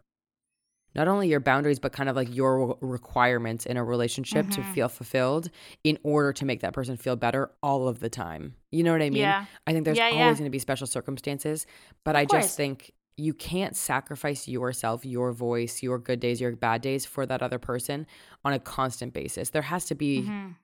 [0.95, 4.75] not only your boundaries, but kind of like your requirements in a relationship to Mhm.
[4.75, 5.49] feel fulfilled
[5.85, 8.57] in order to make that person feel better all of the time.
[8.71, 9.23] You know what I mean?
[9.23, 10.33] yeah, I think there's Yeah, always yeah.
[10.35, 11.67] going to be special circumstances,
[12.05, 12.45] but Of I course.
[12.45, 17.25] just think you can't sacrifice yourself, your voice, your good days, your bad days for
[17.27, 18.07] that other person
[18.45, 19.49] on a constant basis.
[19.51, 20.57] There has to be Mhm.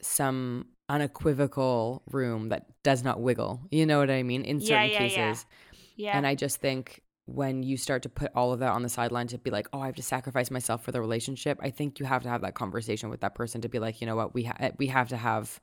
[0.00, 3.60] Some unequivocal room that does not wiggle.
[3.70, 4.42] You know what I mean?
[4.44, 4.98] In certain yeah, yeah.
[4.98, 5.46] cases.
[5.96, 6.16] yeah.
[6.16, 9.26] And I just think when you start to put all of that on the sideline
[9.28, 12.06] to be like, oh, I have to sacrifice myself for the relationship, I think you
[12.06, 14.44] have to have that conversation with that person to be like, you know what, we
[14.44, 15.60] ha- eh, we have to have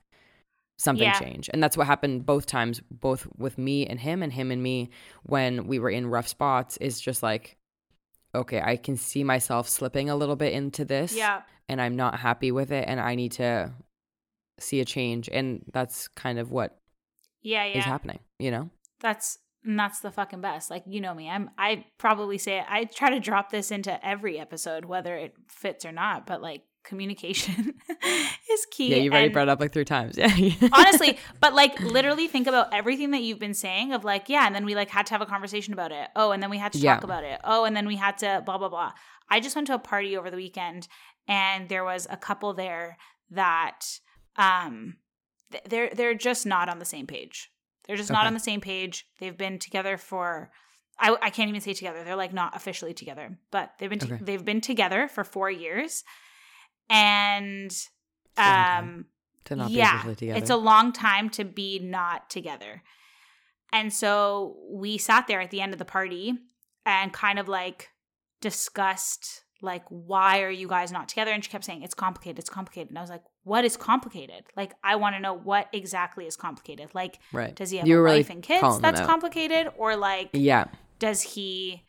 [0.76, 1.18] something Yeah.
[1.18, 1.48] change.
[1.52, 4.90] And that's what happened both times, both with me and him and him and me
[5.22, 7.56] when we were in rough spots is just like,
[8.34, 12.18] okay, I can see myself slipping a little bit into this yeah, and I'm not
[12.18, 13.72] happy with it and I need to
[14.58, 15.28] see a change.
[15.32, 17.80] And that's kind of what is yeah, yeah.
[17.82, 18.70] happening, you know?
[19.00, 20.70] That's and that's the fucking best.
[20.70, 21.50] Like you know me, I'm.
[21.56, 22.64] I probably say it.
[22.68, 26.26] I try to drop this into every episode, whether it fits or not.
[26.26, 27.72] But like communication
[28.52, 28.90] is key.
[28.90, 30.18] Yeah, you've already and- brought it up like three times.
[30.18, 30.68] Yeah.
[30.74, 34.54] honestly but like literally think about everything that you've been saying of like yeah and
[34.54, 36.72] then we like had to have a conversation about it oh and then we had
[36.74, 36.94] to Yeah.
[36.94, 38.92] talk about it oh and then we had to blah blah blah
[39.30, 40.88] i just went to a party over the weekend
[41.26, 42.98] and there was a couple there
[43.30, 43.80] that
[44.36, 44.96] um
[45.52, 47.50] th- they're they're just not on the same page
[47.86, 50.50] they're just not on the same page they've been together for
[50.98, 54.14] I, I can't even say together they're like not officially together but they've been to-
[54.14, 54.24] Okay.
[54.24, 56.04] they've been together for four years
[56.90, 57.90] and It's
[58.36, 59.06] a long time um
[59.44, 60.38] to not be yeah, together.
[60.38, 62.82] It's a long time to be not together.
[63.72, 66.32] And so we sat there at the end of the party
[66.86, 67.90] and kind of like
[68.40, 72.50] discussed like why are you guys not together and she kept saying it's complicated it's
[72.50, 76.26] complicated and i was like what is complicated like i want to know what exactly
[76.26, 77.54] is complicated like right.
[77.54, 80.66] does he have You a really wife and kids that's complicated or like Yeah.
[80.98, 81.82] does he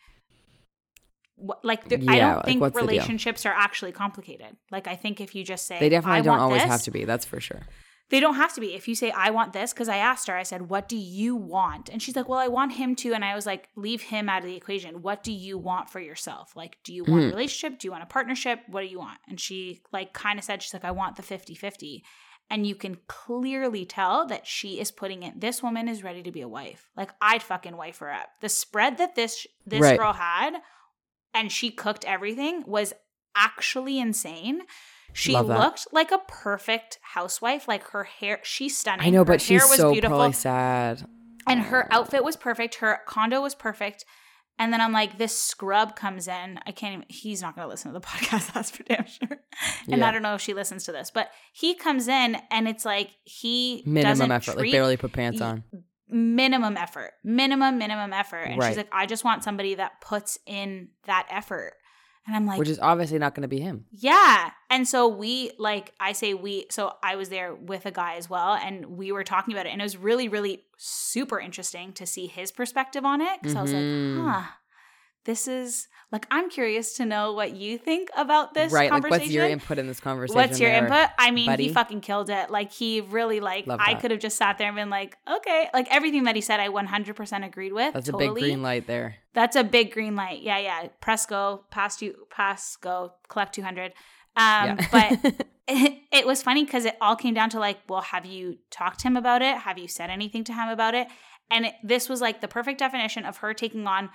[1.63, 5.65] like there, i don't think relationships are actually complicated like i think if you just
[5.65, 7.04] say They definitely don't always this, have to be.
[7.04, 7.62] That's for sure.
[8.10, 8.76] They don't have to be.
[8.76, 11.36] If you say, I want this, because I asked her, I said, What do you
[11.36, 11.89] want?
[11.89, 13.13] And she's like, Well, I want him to.
[13.13, 15.02] And I was like, Leave him out of the equation.
[15.02, 16.56] What do you want for yourself?
[16.56, 17.32] Like, do you want a Mhm.
[17.32, 17.80] relationship?
[17.80, 18.60] Do you want a partnership?
[18.68, 19.18] What do you want?
[19.28, 22.04] And she, like, kind of said, She's like, I want the 50 50.
[22.48, 25.41] And you can clearly tell that she is putting it.
[25.41, 26.91] This woman is ready to be a wife.
[26.96, 28.30] Like, I'd fucking wife her up.
[28.41, 29.98] The spread that this this Right.
[29.98, 30.62] girl had,
[31.34, 32.94] and she cooked everything, was
[33.36, 34.62] actually insane.
[35.15, 35.60] She Love that.
[35.60, 37.67] looked like a perfect housewife.
[37.67, 39.08] Like her hair, she's stunning.
[39.08, 41.08] I know, Her but she's hair was so beautiful, probably sad.
[41.47, 42.75] and her outfit was perfect.
[42.75, 44.04] Her condo was perfect.
[44.60, 46.60] And then I'm like, this scrub comes in.
[46.65, 47.06] I can't even.
[47.10, 48.54] He's not going to listen to the podcast.
[48.54, 49.39] That's for damn sure.
[49.88, 50.08] And Yeah.
[50.08, 53.12] I don't know if she listens to this, but he comes in, and it's like
[53.23, 55.63] he Minimum doesn't effort, like treat- barely put pants on.
[56.08, 58.67] minimum effort minimum minimum effort and Right.
[58.69, 61.73] she's like i just want somebody that puts in that effort
[62.27, 63.85] And I'm like, Which is obviously not going to be him.
[63.91, 64.51] yeah.
[64.69, 68.29] And so we, like, I say we, so I was there with a guy as
[68.29, 69.69] well, and we were talking about it.
[69.69, 73.41] And it was really, really super interesting to see his perspective on it.
[73.43, 74.27] Cause I was like, mm-hmm.
[74.27, 74.43] huh,
[75.25, 78.91] this is like, I'm curious to know what you think about this right.
[78.91, 79.22] Like, conversation.
[79.22, 80.36] what's your input in this conversation?
[80.36, 80.86] What's your there?
[80.86, 81.10] input?
[81.18, 81.68] I mean, buddy?
[81.68, 82.50] he fucking killed it.
[82.50, 85.70] Like he really like Love I could have just sat there and been like, okay,
[85.74, 87.94] like everything that he said, I 100% agreed with.
[87.94, 88.28] That's totally.
[88.28, 89.15] a big green light there.
[89.34, 90.41] That's a big green light.
[90.41, 90.88] Yeah, yeah.
[91.02, 93.86] Press go, pass you, pass go, collect 200.
[93.86, 93.91] Um,
[94.38, 94.88] yeah.
[94.91, 95.48] but it,
[96.12, 99.08] it was funny because it all came down to like, well, have you talked to
[99.08, 99.58] him about it?
[99.58, 101.08] Have you said anything to him about it?
[101.50, 104.10] And it, this was like the perfect definition of her taking on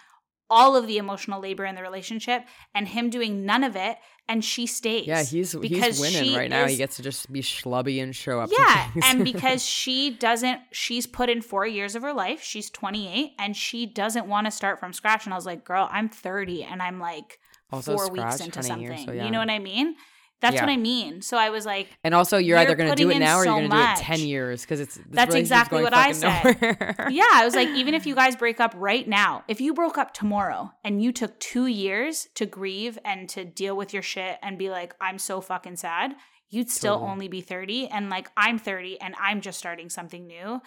[0.51, 2.43] all of the emotional labor in the relationship
[2.75, 3.97] and him doing none of it
[4.29, 5.07] and she stays.
[5.07, 6.67] yeah, he's because he's winning right now.
[6.67, 8.51] He gets to just be schlubby and show up.
[8.57, 12.41] Yeah, and because she doesn't, she's put in four years of her life.
[12.41, 15.25] She's 28 and she doesn't want to start from scratch.
[15.25, 17.41] And I was like, girl, I'm 30 and I'm like
[17.73, 18.81] Also four weeks into something.
[18.83, 19.97] years, so You know what I mean?
[20.41, 20.63] That's Yeah.
[20.63, 21.21] what I mean.
[21.23, 23.45] So I was like, And also, you're, You're either going to do it now or
[23.45, 23.97] so you're going to do it.
[24.05, 26.57] 10 years because it's That's exactly what I said.
[27.11, 29.99] yeah, I was like, even if you guys break up right now, if you broke
[29.99, 34.39] up tomorrow and you took two years to grieve and to deal with your shit
[34.43, 36.15] and be like, I'm so fucking sad,
[36.49, 37.11] you'd still Totally.
[37.13, 37.89] only be 30.
[37.89, 40.61] And like, I'm 30 and I'm just starting something new.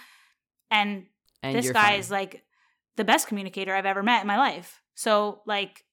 [0.70, 1.08] And
[1.42, 2.00] And this guy fine.
[2.00, 2.44] is like
[2.96, 4.82] the best communicator I've ever met in my life.
[4.94, 5.84] So like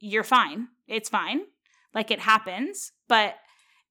[0.00, 0.68] you're fine.
[0.86, 1.42] It's fine.
[1.94, 3.34] Like it happens, but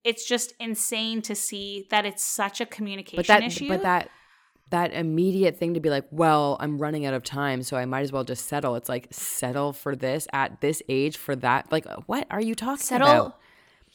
[0.03, 3.67] it's just insane to see that it's such a communication but that issue.
[3.67, 4.09] but that
[4.69, 8.01] that immediate thing to be like well i'm running out of time so i might
[8.01, 11.85] as well just settle it's like settle for this at this age for that like
[12.05, 12.79] what are you talking about?
[12.81, 13.39] settle about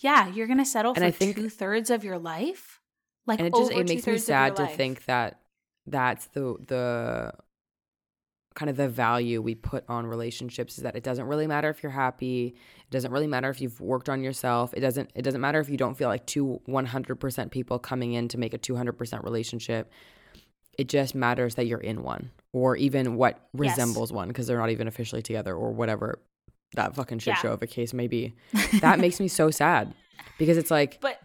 [0.01, 2.81] Yeah, you're gonna settle And for I think- two thirds of your life.
[3.27, 5.41] Like and it just it makes me two-thirds of your sad to think that
[5.87, 7.33] that's the the
[8.55, 11.83] kind of the value we put on relationships is that it doesn't really matter if
[11.83, 15.41] you're happy it doesn't really matter if you've worked on yourself it doesn't it doesn't
[15.41, 19.25] matter if you don't feel like two 100% people coming in to make a 200%
[19.25, 19.91] relationship
[20.79, 23.77] it just matters that you're in one or even what Yes.
[23.77, 26.19] resembles one because they're not even officially together or whatever
[26.75, 27.41] that fucking shit Yeah.
[27.43, 28.35] show of a case may be
[28.81, 29.93] that makes me so sad
[30.39, 31.21] because it's like But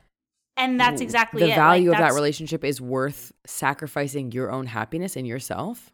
[0.58, 1.56] and that's exactly the it.
[1.56, 5.92] value like, of that relationship is worth sacrificing your own happiness in yourself.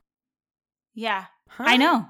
[0.93, 1.25] Yeah.
[1.49, 1.63] Huh?
[1.67, 2.05] I know.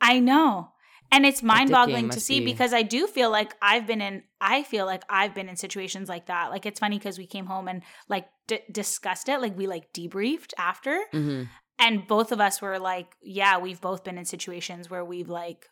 [0.00, 0.72] I know.
[1.10, 4.24] And it's mind boggling to see be- because I do feel like I've been in,
[4.40, 6.50] I feel like I've been in situations like that.
[6.50, 9.40] Like it's funny because we came home and like d- discussed it.
[9.40, 11.00] Like we like debriefed after.
[11.12, 11.44] hmm
[11.78, 15.66] And both of us were like, yeah, we've both been in situations where we've like,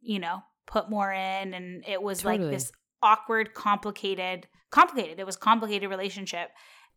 [0.00, 1.52] you know, put more in.
[1.52, 5.18] And it was like this awkward, complicated, complicated.
[5.20, 6.50] It was complicated relationship.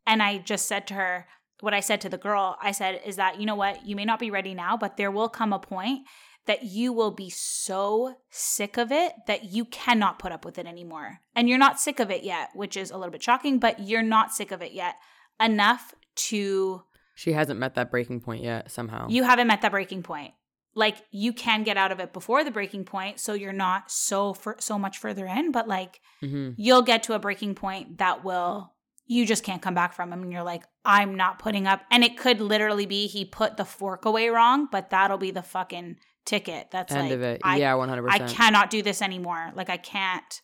[0.06, 1.28] And I just said to her,
[1.62, 4.06] what I said to the girl, I said, is that, you know what, you may
[4.06, 6.08] not be ready now, but there will come a point
[6.46, 10.66] that you will be so sick of it that you cannot put up with it
[10.66, 11.20] anymore.
[11.36, 14.02] And you're not sick of it yet, which is a little bit shocking, but you're
[14.02, 14.96] not sick of it yet
[15.42, 16.84] enough to
[17.16, 18.72] She hasn't met that breaking point yet.
[18.72, 20.34] Somehow, you haven't met that breaking point.
[20.74, 24.34] Like you can get out of it before the breaking point, so you're not so
[24.34, 25.52] for so much further in.
[25.52, 28.74] But like hmm you'll get to a breaking point that will
[29.06, 30.12] you just can't come back from.
[30.12, 31.82] Them and you're like, I'm not putting up.
[31.92, 35.44] And it could literally be he put the fork away wrong, but that'll be the
[35.44, 36.70] fucking ticket.
[36.72, 37.42] That's end like of it.
[37.44, 38.32] I, yeah, one hundred percent.
[38.32, 39.52] I cannot do this anymore.
[39.54, 40.42] Like I can't.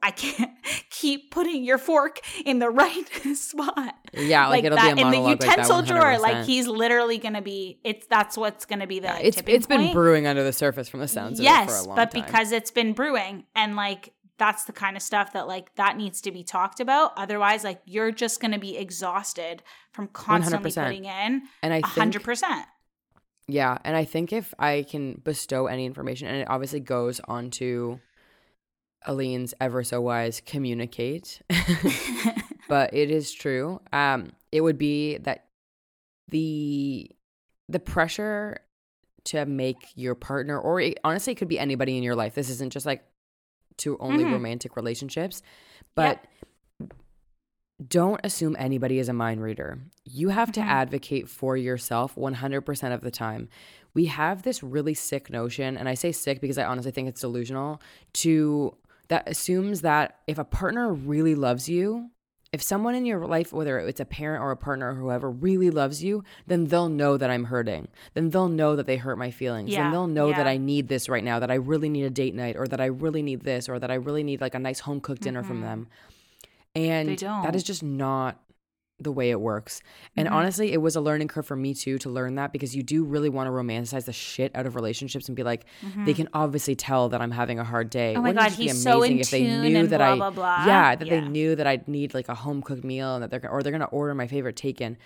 [0.00, 0.52] I can't
[0.90, 5.10] keep putting your fork in the right spot Yeah, like, it'll that be a in
[5.10, 6.18] the utensil like drawer.
[6.20, 7.80] Like he's literally gonna be.
[7.82, 9.08] It's that's what's gonna be the.
[9.08, 11.78] Yeah, it's it's been brewing under the surface from the sounds yes, of it for
[11.78, 12.24] a long but time.
[12.24, 16.20] because it's been brewing and like that's the kind of stuff that like that needs
[16.22, 17.12] to be talked about.
[17.16, 20.84] Otherwise, like you're just gonna be exhausted from constantly 100%.
[20.84, 22.66] putting in and I hundred percent.
[23.48, 27.50] Yeah, and I think if I can bestow any information, and it obviously goes on
[27.52, 27.98] to
[29.06, 31.40] Aline's ever so wise communicate,
[32.68, 33.80] but it is true.
[33.92, 35.46] Um, it would be that
[36.28, 37.10] the
[37.68, 38.60] the pressure
[39.24, 42.34] to make your partner, or it, honestly, it could be anybody in your life.
[42.34, 43.04] This isn't just like
[43.78, 44.32] to only Mhm.
[44.32, 45.42] romantic relationships,
[45.94, 46.26] but
[47.86, 49.78] don't assume anybody is a mind reader.
[50.04, 50.66] You have to Mhm.
[50.66, 53.48] advocate for yourself 100% of the time.
[53.94, 57.20] We have this really sick notion, and I say sick because I honestly think it's
[57.20, 57.80] delusional,
[58.14, 58.76] to
[59.08, 62.10] that assumes that if a partner really loves you,
[62.52, 65.70] if someone in your life, whether it's a parent or a partner or whoever, really
[65.70, 67.88] loves you, then they'll know that I'm hurting.
[68.14, 69.70] Then they'll know that they hurt my feelings.
[69.70, 70.46] Yeah, Then they'll know that.
[70.46, 72.86] I need this right now, that I really need a date night, or that I
[72.86, 75.58] really need this, or that I really need like a nice home cooked dinner from
[75.58, 75.62] Mhm.
[75.64, 75.86] them.
[76.74, 78.40] And that is just not
[79.00, 79.80] the way it works.
[80.16, 80.32] And Mhm.
[80.32, 83.04] honestly, it was a learning curve for me too to learn that because you do
[83.04, 85.66] really want to romanticize the shit out of relationships and be like,
[86.04, 88.14] they can obviously tell that I'm having a hard day.
[88.14, 88.18] Mm-hmm.
[88.18, 89.90] Oh my Wouldn't God, just be he's so in amazing if they tune knew and
[89.90, 90.64] that blah, I, blah, blah.
[90.66, 91.20] yeah, that Yeah.
[91.20, 93.72] they knew that I'd need like a home cooked meal and that they're or they're
[93.72, 94.96] gonna order my favorite taken.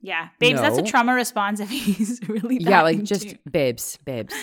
[0.00, 3.38] Yeah, babes, that's a trauma response if he's really yeah like just tune.
[3.50, 4.34] babes babes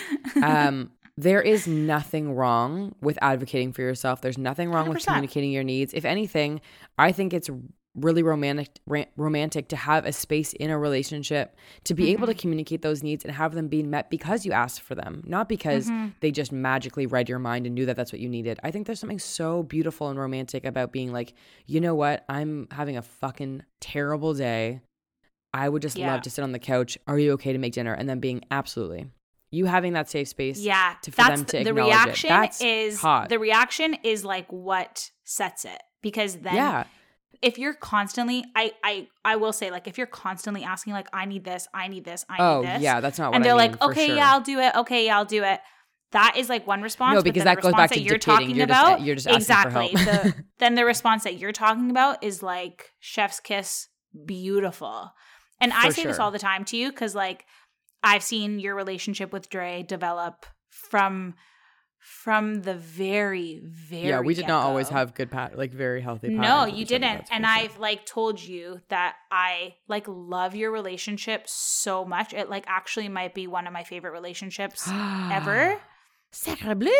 [0.42, 5.06] um there is nothing wrong with advocating for yourself there's nothing wrong with 100%.
[5.06, 6.60] communicating your needs if anything
[6.98, 7.48] i think it's
[7.94, 8.70] really romantic
[9.16, 12.40] romantic to have a space in a relationship to be able to mm-hmm.
[12.40, 15.86] communicate those needs and have them be met because you asked for them not because
[15.86, 16.08] mm-hmm.
[16.20, 18.86] they just magically read your mind and knew that that's what you needed i think
[18.86, 21.34] there's something so beautiful and romantic about being like
[21.66, 24.80] you know what i'm having a fucking terrible day
[25.54, 26.12] I would just Yeah.
[26.12, 26.98] love to sit on the couch.
[27.06, 27.94] Are you okay to make dinner?
[27.94, 29.06] And then being absolutely.
[29.52, 30.58] You having that safe space.
[30.58, 31.94] Yeah, to- for that's them to the, the acknowledge it.
[31.94, 33.28] reaction That's is hot.
[33.28, 36.84] the reaction is like what sets it because then Yeah.
[37.42, 41.24] If you're constantly I I I will say like if you're constantly asking like I
[41.24, 43.00] need this I need this I Oh, need this yeah.
[43.00, 44.16] That's not what and they're mean, like okay sure.
[44.16, 45.60] yeah I'll do it okay yeah I'll do it
[46.12, 48.46] that is like one response No, because that goes back to you're dictating.
[48.48, 49.40] talking You're just- about you're just asking
[49.72, 50.24] for exactly help.
[50.24, 53.88] the then the response that you're talking about is like chef's kiss
[54.26, 55.10] beautiful
[55.60, 57.44] and I For say this all the time to you because like
[58.02, 61.34] I've seen your relationship with Dre develop from
[62.04, 66.28] from the very very yeah, we did not always have good pat like very healthy
[66.28, 72.04] no you didn't and i've like told you that i like love your relationship so
[72.04, 74.86] much it like actually might be one of my favorite relationships
[75.32, 75.80] ever
[76.30, 76.90] Sacre bleu.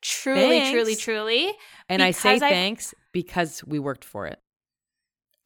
[0.00, 1.00] truly truly Thanks.
[1.02, 1.52] truly
[1.88, 4.40] And I say I've- thanks because we worked for it.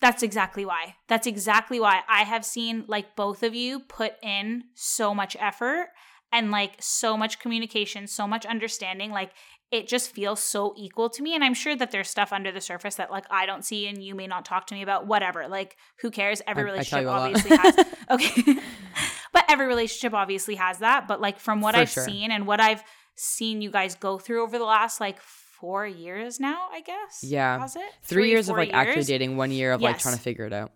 [0.01, 0.95] That's exactly why.
[1.09, 5.89] That's exactly why I have seen like both of you put in so much effort
[6.33, 9.11] and like so much communication, so much understanding.
[9.11, 9.33] Like
[9.70, 11.35] it just feels so equal to me.
[11.35, 14.03] And I'm sure that there's stuff under the surface that like I don't see and
[14.03, 15.07] you may not talk to me about.
[15.07, 15.49] Whatever.
[15.49, 16.41] Like who cares?
[16.47, 17.76] Every I- relationship obviously has
[18.11, 18.59] okay.
[19.33, 21.07] but every relationship obviously has that.
[21.09, 22.05] But like from what For I've sure.
[22.05, 22.83] seen and what I've
[23.14, 27.20] seen you guys go through over the last like four years now, I guess.
[27.22, 27.62] Yeah.
[27.64, 27.83] It?
[28.03, 30.72] Three, years of like actually dating, one year of like trying to figure it out.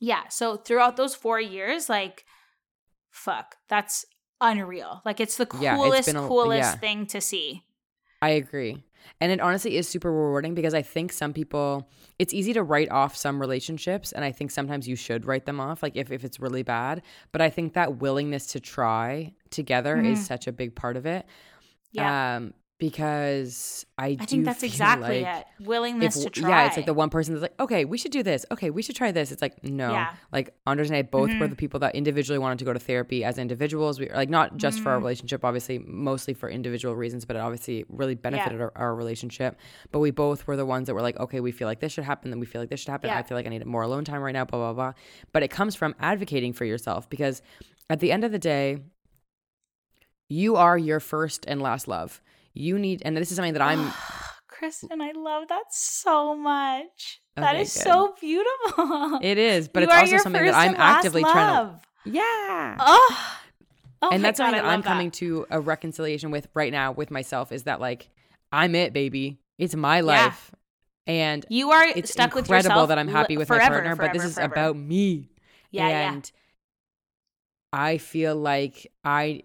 [0.00, 0.28] Yeah.
[0.28, 2.24] So throughout those four years, like,
[3.10, 4.04] fuck, that's
[4.40, 5.02] unreal.
[5.04, 6.76] Like, it's the Yeah, it's coolest, been a- coolest yeah.
[6.76, 7.62] thing to see.
[8.22, 8.82] I agree.
[9.20, 12.90] And it honestly is super rewarding because I think some people, it's easy to write
[12.90, 14.10] off some relationships.
[14.12, 17.02] And I think sometimes you should write them off, like if, if it's really bad.
[17.30, 20.12] But I think that willingness to try together Mhm.
[20.12, 21.24] is such a big part of it.
[21.92, 22.36] Yeah.
[22.36, 25.64] Um, because I, I think that's feel exactly like it.
[25.66, 26.48] Willingness if- to try.
[26.50, 28.44] Yeah, it's like the one person that's like, okay, we should do this.
[28.50, 29.32] Okay, we should try this.
[29.32, 29.92] It's like, no.
[29.92, 30.12] Yeah.
[30.30, 31.50] Like Andres and I both were Mhm.
[31.50, 33.98] the people that individually wanted to go to therapy as individuals.
[33.98, 35.02] We like not just for our Mhm.
[35.02, 39.58] relationship, obviously, mostly for individual reasons, but it obviously really benefited our, our relationship.
[39.90, 42.04] But we both were the ones that were like, okay, we feel like this should
[42.04, 43.08] happen, then we feel like this should happen.
[43.08, 43.18] Yeah.
[43.18, 44.92] I feel like I need more alone time right now, blah, blah, blah.
[45.32, 47.40] But it comes from advocating for yourself because
[47.88, 48.80] at the end of the day,
[50.28, 52.20] you are your first and last love.
[52.56, 53.92] You need, and this is something that I'm
[54.48, 57.20] Kristen, I love that so much.
[57.36, 57.82] that Okay, is good.
[57.82, 59.18] so beautiful.
[59.22, 61.62] It is, but You it's also something that I'm actively trying to.
[61.62, 61.80] love.
[62.04, 62.76] Yeah.
[62.80, 63.36] Oh,
[64.02, 67.10] oh and that's God, something that I'm coming to a reconciliation with right now with
[67.10, 68.08] myself is that like
[68.52, 69.38] I'm it, baby.
[69.58, 70.52] It's my life.
[71.06, 73.96] And You are it's stuck with incredible yourself that I'm happy with forever, my partner,
[73.96, 74.52] but this is forever.
[74.54, 75.30] about me.
[75.70, 76.12] yeah, yeah.
[76.12, 76.32] and
[77.72, 79.42] I feel like I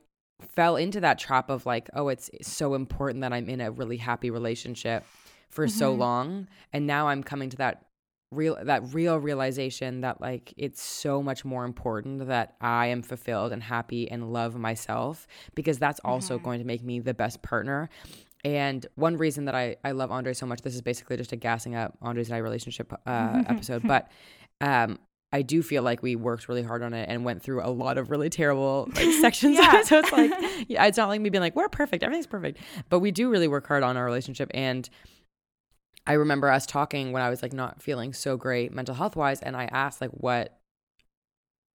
[0.49, 3.97] fell into that trap of like, oh, it's so important that I'm in a really
[3.97, 5.03] happy relationship
[5.49, 5.99] for so Mhm.
[5.99, 7.85] long, and now I'm coming to that
[8.33, 13.51] real that real realization that like it's so much more important that I am fulfilled
[13.51, 16.43] and happy and love myself because that's also Mhm.
[16.43, 17.89] going to make me the best partner.
[18.45, 21.35] And one reason that I, I love Andre so much, this is basically just a
[21.35, 24.07] gassing up Andre's and I relationship uh, episode, but
[24.61, 24.97] um,
[25.33, 27.97] I do feel like we worked really hard on it and went through a lot
[27.97, 29.57] of really terrible like sections.
[29.57, 29.79] Yeah.
[29.79, 29.85] it.
[29.87, 30.31] so it's like,
[30.67, 32.59] yeah, it's not like me being like, we're perfect, everything's perfect,
[32.89, 34.51] but we do really work hard on our relationship.
[34.53, 34.89] And
[36.05, 39.41] I remember us talking when I was like not feeling so great mental health wise,
[39.41, 40.57] and I asked like what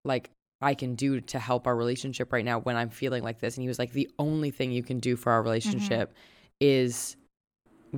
[0.03, 0.31] like
[0.61, 3.61] I can do to help our relationship right now when I'm feeling like this, and
[3.61, 5.45] he was like, the only thing you can do for our mm-hmm.
[5.45, 6.13] relationship
[6.59, 7.15] is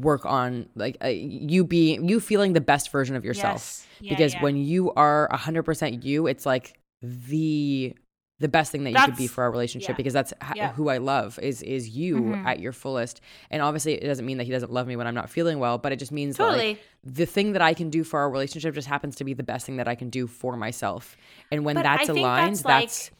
[0.02, 3.88] work on like uh, you being you feeling the best version of yourself Yes.
[4.00, 4.44] Yeah, because yeah.
[4.44, 7.96] when you are 100% you it's like the
[8.40, 9.96] the best thing that you could be for our relationship yeah.
[9.96, 10.72] because that's h- Yeah.
[10.74, 12.46] who I love is is you Mhm.
[12.46, 13.20] at your fullest
[13.50, 15.80] and obviously it doesn't mean that he doesn't love me when I'm not feeling well
[15.80, 18.76] but it just means that like, the thing that I can do for our relationship
[18.76, 21.18] just happens to be the best thing that I can do for myself
[21.52, 23.12] and when But that's aligned that's, like, that's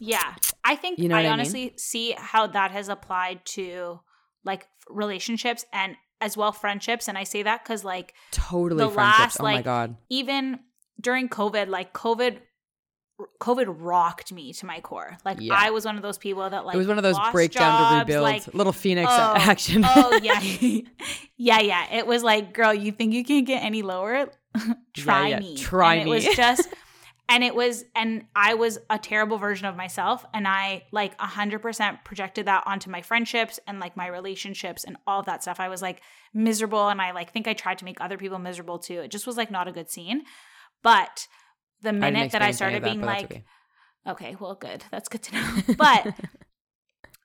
[0.00, 0.34] Yeah.
[0.62, 1.32] I think You know I, I mean?
[1.32, 4.00] honestly see how that has applied to
[4.46, 7.08] like relationships and as well friendships.
[7.08, 10.60] And I say that because like totally the friendships last, oh my god even
[11.00, 12.38] during COVID, like COVID
[13.40, 15.16] COVID rocked me to my core.
[15.24, 15.54] Like Yeah.
[15.56, 17.98] I was one of those people that like it was one of those breakdown to
[18.00, 19.84] rebuild, like, little phoenix oh, action.
[19.86, 20.40] oh yeah,
[21.36, 21.94] yeah, yeah.
[21.94, 24.28] It was like, girl, you think you can't get any lower?
[24.94, 25.38] try yeah.
[25.38, 25.56] me.
[25.56, 26.10] Try and me.
[26.10, 26.68] It was just,
[27.28, 31.26] and it was, and I was a terrible version of myself, and I like a
[31.26, 35.42] hundred percent projected that onto my friendships and like my relationships and all of that
[35.42, 35.58] stuff.
[35.58, 36.02] I was like
[36.32, 39.00] miserable, and I like think I tried to make other people miserable too.
[39.00, 40.22] It just was like not a good scene.
[40.82, 41.26] But
[41.82, 43.44] the I minute that I started that, being like, okay.
[44.06, 44.84] Okay, well, good.
[44.90, 45.62] That's good to know.
[45.76, 46.14] But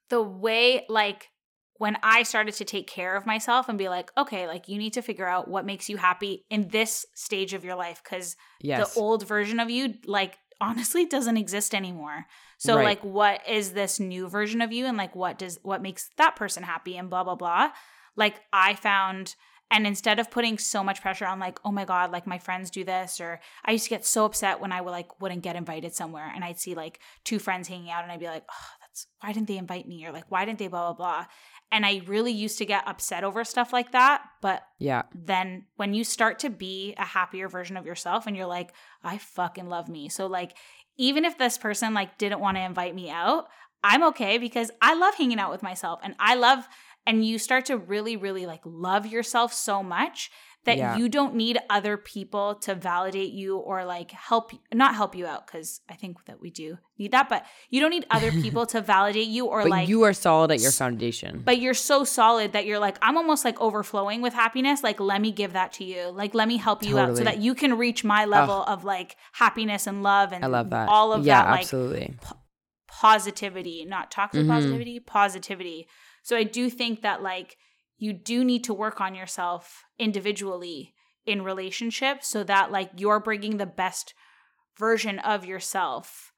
[0.10, 1.30] the way, like,
[1.82, 4.94] when I started to take care of myself and be like, okay, like, you need
[4.94, 8.94] to figure out what makes you happy in this stage of your life because yes,
[8.94, 12.28] the old version of you, like, honestly doesn't exist anymore.
[12.60, 12.84] So, Right.
[12.84, 16.36] like, what is this new version of you and, like, what does, what makes that
[16.36, 17.72] person happy and blah, blah, blah.
[18.16, 19.34] Like, I found,
[19.72, 22.70] and instead of putting so much pressure on like oh my god like my friends
[22.70, 25.56] do this or i used to get so upset when i would like wouldn't get
[25.56, 28.81] invited somewhere and i'd see like two friends hanging out and i'd be like oh
[28.92, 30.06] that's why didn't they invite me?
[30.06, 31.26] or like why didn't they blah blah blah?
[31.72, 35.94] And i really used to get upset over stuff like that but yeah, then when
[35.94, 38.74] you start to be a happier version of yourself and you're like
[39.04, 40.10] i fucking love me.
[40.10, 40.58] So like
[40.98, 43.48] even if this person like didn't want to invite me out
[43.84, 46.68] i'm okay because i love hanging out with myself and i love
[47.08, 50.30] and you start to really really like love yourself so much
[50.66, 50.96] that Yeah.
[50.98, 55.48] you don't need other people to validate you or like help not help you out
[55.48, 58.80] cuz i think that we do need that but you don't need other people to
[58.82, 61.42] validate you or but like you are solid at your foundation.
[61.44, 65.20] but you're so solid that you're like i'm almost like overflowing with happiness like let
[65.22, 67.78] me give that to you like let me help you out so that you can
[67.78, 70.88] reach my level of like happiness and love and I love that.
[70.90, 72.16] all of yeah, that like absolutely.
[72.88, 74.50] positivity not toxic Mhm.
[74.50, 75.88] positivity positivity
[76.24, 77.58] so i do think that like
[78.02, 80.96] you do need to work on yourself individually
[81.26, 84.16] in relationships so that like you're bringing the best
[84.78, 86.34] version of yourself.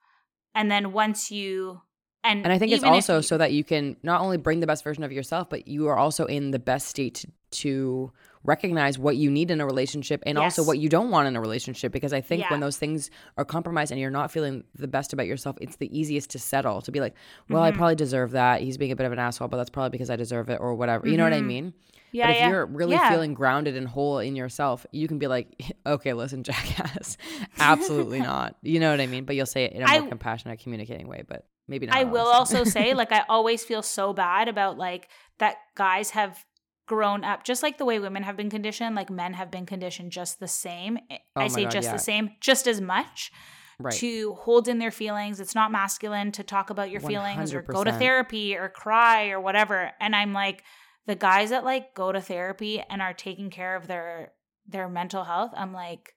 [0.54, 1.80] And then once you
[2.22, 4.66] and And I think it's also you- so that you can not only bring the
[4.66, 7.28] best version of yourself, but you are also in the best state to,
[7.62, 8.12] to
[8.44, 11.40] recognize what you need in a relationship and also what you don't want in a
[11.40, 11.90] relationship.
[11.92, 12.50] Because I think Yeah.
[12.50, 15.98] when those things are compromised and you're not feeling the best about yourself, it's the
[15.98, 17.14] easiest to settle to be like,
[17.48, 17.76] well, I Mhm.
[17.76, 18.60] probably deserve that.
[18.60, 20.74] He's being a bit of an asshole, but that's probably because I deserve it or
[20.74, 21.08] whatever.
[21.08, 21.46] You know what I Mhm.
[21.46, 21.74] mean?
[22.12, 22.48] yeah, but if yeah.
[22.50, 23.10] you're really Yeah.
[23.10, 25.48] feeling grounded and whole in yourself, you can be like,
[25.86, 27.16] okay, listen, jackass.
[27.58, 28.56] Absolutely not.
[28.62, 29.24] You know what I mean?
[29.24, 31.96] But you'll say it in a more I- compassionate, communicating way, but maybe not.
[31.96, 36.44] I will also say, like, I always feel so bad about like that guys have
[36.86, 40.12] grown up just like the way women have been conditioned, like men have been conditioned
[40.12, 40.98] just the same.
[41.10, 41.92] Eh, oh I Oh my say God, just yeah.
[41.92, 43.32] the same, just as much
[43.78, 43.94] right.
[43.94, 45.40] to hold in their feelings.
[45.40, 49.40] It's not masculine to talk about your feelings or go to therapy or cry or
[49.40, 49.92] whatever.
[50.00, 50.62] And I'm like,
[51.06, 54.32] the guys that like go to therapy and are taking care of their
[54.66, 56.14] their mental health, I'm like,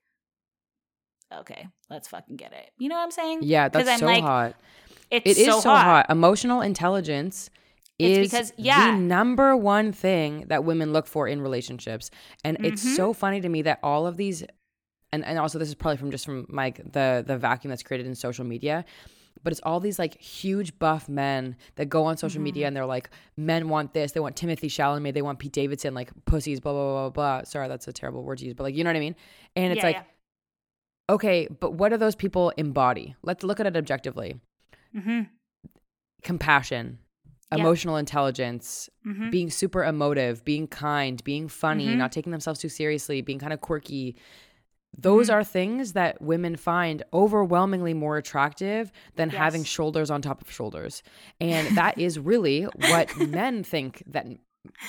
[1.34, 2.72] okay, let's fucking get it.
[2.78, 3.40] You know what I'm saying?
[3.44, 4.56] yeah that's I'm so like, hot.
[5.10, 6.08] It's It is so, so, hot.
[6.10, 7.50] Emotional intelligence
[8.00, 8.92] It's is because- yeah.
[8.92, 12.12] the number one thing that women look for in relationships.
[12.44, 12.96] And it's Mhm.
[12.96, 14.44] so funny to me that all of these
[15.14, 18.06] and, and also this is probably from just from like the the vacuum that's created
[18.08, 18.84] in social media.
[19.44, 22.68] But it's all these like huge buff men that go on social media Mm-hmm.
[22.68, 26.12] and they're like, men want this, they want Timothée Chalamet, they want Pete Davidson, like
[26.26, 27.40] pussies, blah blah blah blah.
[27.40, 27.44] blah.
[27.46, 29.16] Sorry, that's a terrible word to use, but like you know what I mean.
[29.56, 31.14] And it's Yeah, like, yeah.
[31.16, 33.16] okay, but what do those people embody?
[33.24, 34.36] Let's look at it objectively.
[34.96, 35.22] Mm-hmm.
[36.24, 36.98] Compassion,
[37.52, 37.60] Yeah.
[37.60, 39.30] emotional intelligence, Mm-hmm.
[39.30, 41.98] being super emotive, being kind, being funny, Mhm.
[41.98, 44.16] not taking themselves too seriously, being kind of quirky.
[44.98, 45.34] Those Mhm.
[45.34, 51.04] are things that women find overwhelmingly more attractive than having shoulders on top of shoulders.
[51.40, 54.26] And that is really what men think that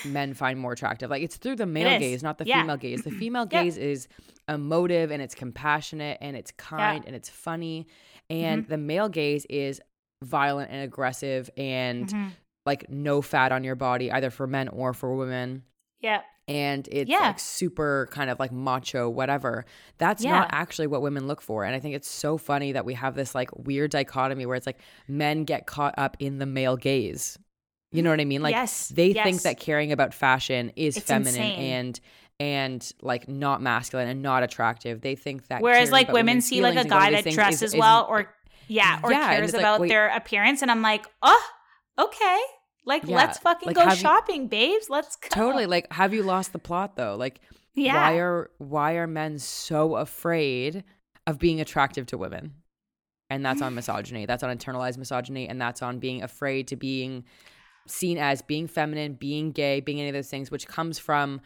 [0.04, 1.10] men find more attractive.
[1.10, 1.98] Like it's through the male is.
[2.00, 2.62] gaze, not the Yeah.
[2.62, 3.02] female gaze.
[3.02, 3.62] The female Yeah.
[3.62, 4.08] gaze is
[4.48, 7.86] emotive and it's compassionate and it's kind and it's funny.
[8.30, 8.70] And Mm-hmm.
[8.70, 9.80] the male gaze is
[10.24, 12.30] violent and aggressive and Mhm.
[12.68, 15.62] Like no fat on your body, either for men or for women.
[16.00, 16.20] Yeah.
[16.46, 17.18] And it's Yeah.
[17.28, 19.64] like super kind of like macho, whatever.
[19.98, 20.30] That's Yeah.
[20.38, 21.64] not actually what women look for.
[21.64, 24.66] And I think it's so funny that we have this like weird dichotomy where it's
[24.66, 27.38] like men get caught up in the male gaze.
[27.90, 28.42] You know what I mean?
[28.42, 31.60] Like Yes, they think that caring about fashion is It's feminine insane.
[31.72, 32.00] and
[32.40, 35.00] and like not masculine and not attractive.
[35.00, 38.06] They think that Whereas like women see like a guy that dresses is- is- well
[38.08, 38.32] or
[38.68, 41.44] yeah or Yeah, cares it's like, about their appearance, and I'm like, oh,
[41.98, 42.38] okay,
[42.88, 44.90] like Yeah, let's fucking like, go have you- shopping, babes.
[44.90, 45.28] Let's go.
[45.30, 47.14] totally like have you lost the plot though?
[47.16, 47.40] Like
[47.74, 47.94] Yeah.
[47.94, 50.82] why are why are men so afraid
[51.26, 52.54] of being attractive to women
[53.30, 57.24] and that's on misogyny that's on internalized misogyny and that's on being afraid to being
[57.86, 61.40] seen as being feminine being gay being any of those things which comes from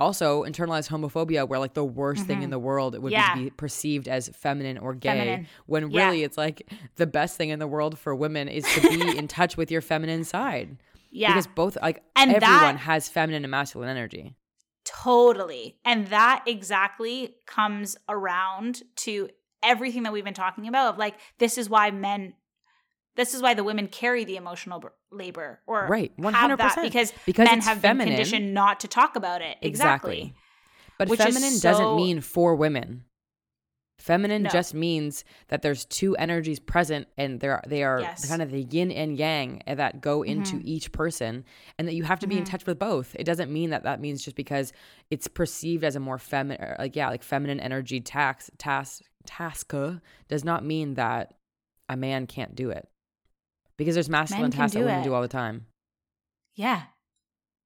[0.00, 3.38] also internalized homophobia where like the worst thing in the world would Mm-hmm.
[3.38, 3.44] Yeah.
[3.44, 5.46] be perceived as feminine or gay Feminine.
[5.66, 6.06] when Yeah.
[6.06, 9.26] really it's like the best thing in the world for women is to be in
[9.38, 10.76] touch with your feminine side
[11.10, 11.28] Yeah.
[11.30, 14.34] because both like And everyone that- has feminine and masculine energy
[14.84, 15.76] Totally.
[15.84, 19.28] And that exactly comes around to
[19.62, 22.32] everything that we've been talking about of like this is why men
[23.18, 26.82] this is why the women carry the emotional labor or Right, have that 100%.
[26.82, 28.06] because, Because men have feminine.
[28.08, 29.58] been conditioned not to talk about it.
[29.60, 30.32] Exactly.
[30.98, 33.04] but Which feminine so- doesn't mean for women
[33.98, 34.50] feminine No.
[34.50, 38.28] just means that there's two energies present and they're they are Yes.
[38.28, 40.62] kind of the yin and yang that go into Mhm.
[40.64, 41.44] each person
[41.78, 42.50] and that you have to be in Mhm.
[42.50, 44.72] touch with both it doesn't mean that that means just because
[45.10, 49.72] it's perceived as a more feminine like yeah like feminine energy tax task task
[50.28, 51.34] does not mean that
[51.88, 52.88] a man can't do it
[53.78, 55.04] because there's masculine tasks that women it.
[55.04, 55.66] do all the time
[56.54, 56.82] Yeah.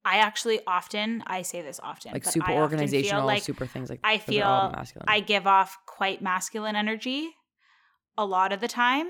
[0.05, 2.11] I actually often I say this often.
[2.11, 5.77] like but super I organizational like super things like I feel masculine I give off
[5.85, 7.29] quite masculine energy
[8.17, 9.07] a lot of the time.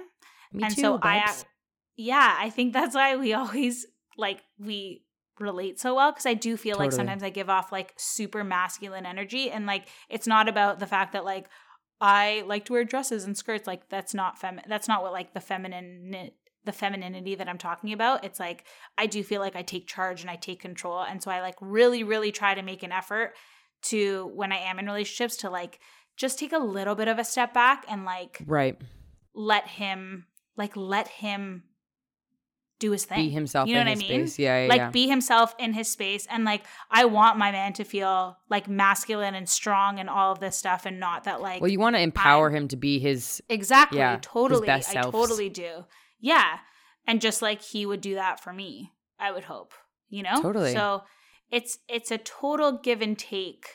[0.52, 1.34] Me and too, so I
[1.96, 3.86] yeah, I think that's why we always
[4.18, 5.04] like we
[5.40, 9.06] relate so well because I do feel like sometimes I give off like super masculine
[9.06, 11.48] energy and like it's not about the fact that like
[12.00, 15.34] I like to wear dresses and skirts like that's not fem that's not what like
[15.34, 16.32] the feminine
[16.66, 18.24] the femininity that I'm talking about.
[18.24, 18.66] It's like
[18.98, 21.56] I do feel like I take charge and I take control and so I like
[21.62, 23.34] really really try to make an effort
[23.84, 25.80] to when I am in relationships to like
[26.16, 28.80] just take a little bit of a step back and like right
[29.34, 30.26] let him
[30.58, 31.64] like let him
[32.80, 34.68] do his thing be himself you know in what his i mean space yeah, yeah
[34.68, 34.90] like yeah.
[34.90, 39.36] be himself in his space and like i want my man to feel like masculine
[39.36, 42.02] and strong and all of this stuff and not that like well you want to
[42.02, 45.12] empower him to be his exactly yeah, his totally best i selves.
[45.12, 45.86] totally do
[46.24, 46.58] yeah
[47.06, 49.74] and just like he would do that for me i would hope
[50.10, 50.74] you know Totally.
[50.74, 51.04] so
[51.52, 53.68] it's it's a total give and take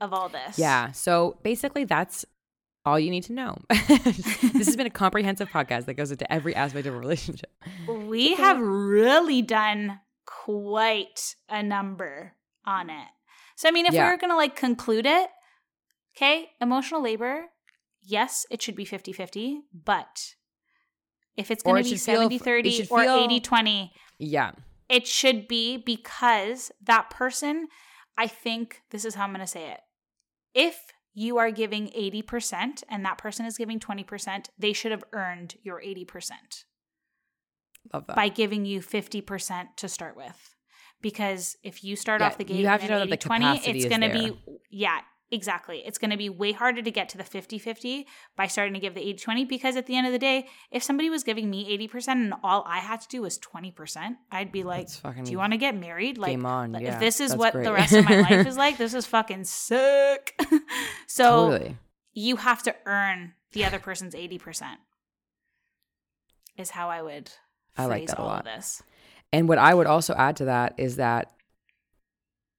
[0.00, 2.24] of all this yeah so basically that's
[2.84, 6.54] all you need to know this has been a comprehensive podcast that goes into every
[6.56, 7.50] aspect of a relationship
[7.86, 12.32] we have really done quite a number
[12.64, 13.08] on it.
[13.56, 14.06] So, I mean, if Yeah.
[14.06, 15.30] we were going to like conclude it,
[16.16, 17.46] okay, emotional labor,
[18.02, 20.34] yes, it should be 50 50, but
[21.36, 23.92] if it's going it to be should feel- 70 it 30 or feel- 80 20,
[24.18, 24.52] yeah
[24.88, 27.68] it should be because that person,
[28.18, 29.80] I think this is how I'm going to say it.
[30.54, 35.54] If you are giving 80% and that person is giving 20%, they should have earned
[35.62, 36.64] your 80%
[37.92, 40.54] love that by giving you 50% to start with.
[41.00, 43.26] Because if you start Yeah, off the gate you have to know an that the
[43.28, 44.38] 20, it's going to be,
[44.70, 45.00] yeah,
[45.32, 45.82] exactly.
[45.84, 48.06] It's going to be way harder to get to the 50 50
[48.36, 49.44] by starting to give the 80 20.
[49.46, 52.64] Because at the end of the day, if somebody was giving me 80% and all
[52.66, 54.88] I had to do was 20%, I'd be like,
[55.24, 56.18] do you want to get married?
[56.18, 57.64] Like, on if this is what great.
[57.64, 60.40] the rest of my life is like, this is fucking sick.
[61.06, 61.76] so totally
[62.14, 64.62] you have to earn the other person's 80%
[66.56, 67.30] is how I would
[67.76, 68.40] I like that a all lot.
[68.40, 68.82] of this.
[69.32, 71.32] And what I would also add to that is that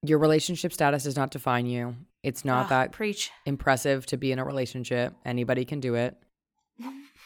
[0.02, 1.96] your relationship status does not define you.
[2.24, 3.32] It's not Ugh, that preach.
[3.46, 5.14] impressive to be in a relationship.
[5.26, 6.18] Anybody can do it.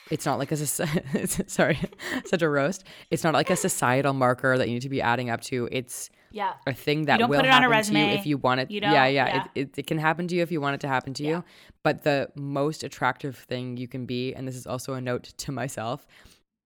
[0.10, 0.58] It's not like a
[1.28, 1.78] sorry,
[2.26, 2.86] such a roast.
[3.12, 5.68] It's not like a societal marker that you need to be adding up to.
[5.70, 6.54] It's Yeah.
[6.66, 8.72] a thing that will put it on a happen to you if you want it.
[8.72, 9.08] You yeah, yeah.
[9.10, 9.44] yeah.
[9.54, 11.30] It, it, it can happen to you if you want it to happen to Yeah.
[11.30, 11.44] you.
[11.84, 15.52] But the most attractive thing you can be, and this is also a note to
[15.52, 16.08] myself,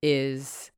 [0.03, 0.70] is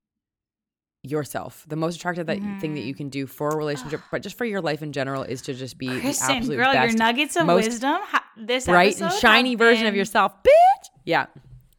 [1.03, 1.65] yourself.
[1.67, 2.97] The most attractive that thing that you mm-hmm.
[2.97, 5.77] can do for a relationship, but just for your life in general, is to just
[5.77, 7.97] be the Kristen, absolute girl, best, your nuggets of wisdom.
[8.01, 10.87] ha- This bright and shiny version of yourself, bitch.
[11.05, 11.27] Yeah,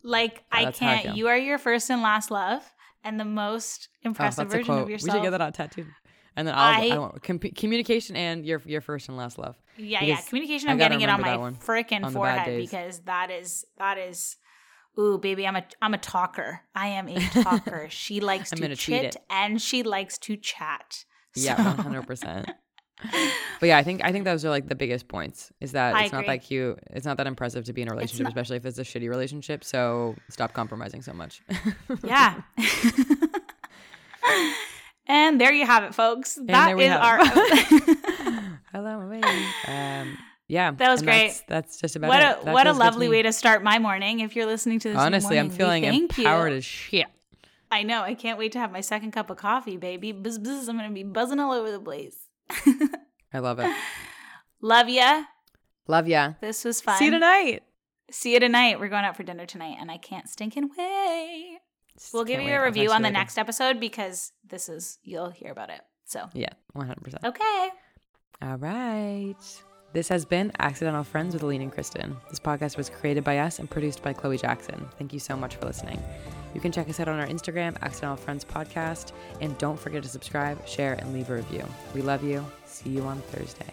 [0.03, 1.03] Like I I can't.
[1.03, 1.15] feel.
[1.17, 2.63] you are your first and last love,
[3.03, 5.17] and the most oh, impressive a version of We yourself.
[5.17, 5.87] should get that on tattooed.
[6.37, 9.57] And then I'll, I, I- want com- communication and your your first and last love.
[9.77, 10.21] Yeah, yeah.
[10.29, 10.69] Communication.
[10.69, 14.37] I I'm getting it on my freaking the forehead because that is that is.
[14.99, 16.61] Ooh, baby, I'm a I'm a talker.
[16.75, 17.87] I am a talker.
[17.91, 21.05] she likes to chit and she likes to chat.
[21.35, 22.51] Yeah, one hundred percent.
[23.61, 25.53] But yeah, I think I think those are like the biggest points.
[25.61, 26.79] Is that I it's not that cute.
[26.91, 29.09] It's not that impressive to be in a relationship, not- especially if it's a shitty
[29.09, 29.65] relationship.
[29.65, 31.43] So stop compromising so much.
[32.03, 32.41] Yeah.
[35.07, 36.35] and there you have it, folks.
[36.37, 37.19] there That is have our.
[38.73, 39.45] Hello, my baby.
[39.69, 40.19] Um,
[40.49, 41.29] yeah, That was great.
[41.29, 42.39] That's, that's just about what it.
[42.43, 44.21] a That what a feels good to lovely way to start my morning.
[44.21, 46.59] If you're listening to this, Honestly, I'm morning, we feeling empowered you.
[46.59, 47.07] as shit.
[47.71, 48.03] I know.
[48.03, 50.13] I can't wait to have my second cup of coffee, baby.
[50.13, 52.17] Buzz, buzz, I'm gonna be buzzing all over the place.
[53.33, 53.75] I love it.
[54.61, 55.25] Love ya.
[55.89, 56.35] Love ya.
[56.41, 56.99] This was fun.
[56.99, 57.63] See you tonight.
[58.11, 58.79] See you tonight.
[58.79, 61.59] We're going out for dinner tonight, and I can't stinking wait.
[62.13, 63.19] We'll give you a review on the later.
[63.19, 65.81] next episode because this is you'll hear about it.
[66.05, 67.25] So Yeah, one hundred percent.
[67.25, 67.69] okay.
[68.43, 69.35] All All right.
[69.95, 72.17] This has been Accidental Friends with Aline and Kristen.
[72.29, 74.89] This podcast was created by us and produced by Chloe Jackson.
[74.99, 76.03] Thank you so much for listening.
[76.53, 80.09] You can check us out on our Instagram, Accidental Friends Podcast, and don't forget to
[80.09, 81.65] subscribe, share, and leave a review.
[81.95, 82.45] We love you.
[82.67, 83.73] See you on Thursday.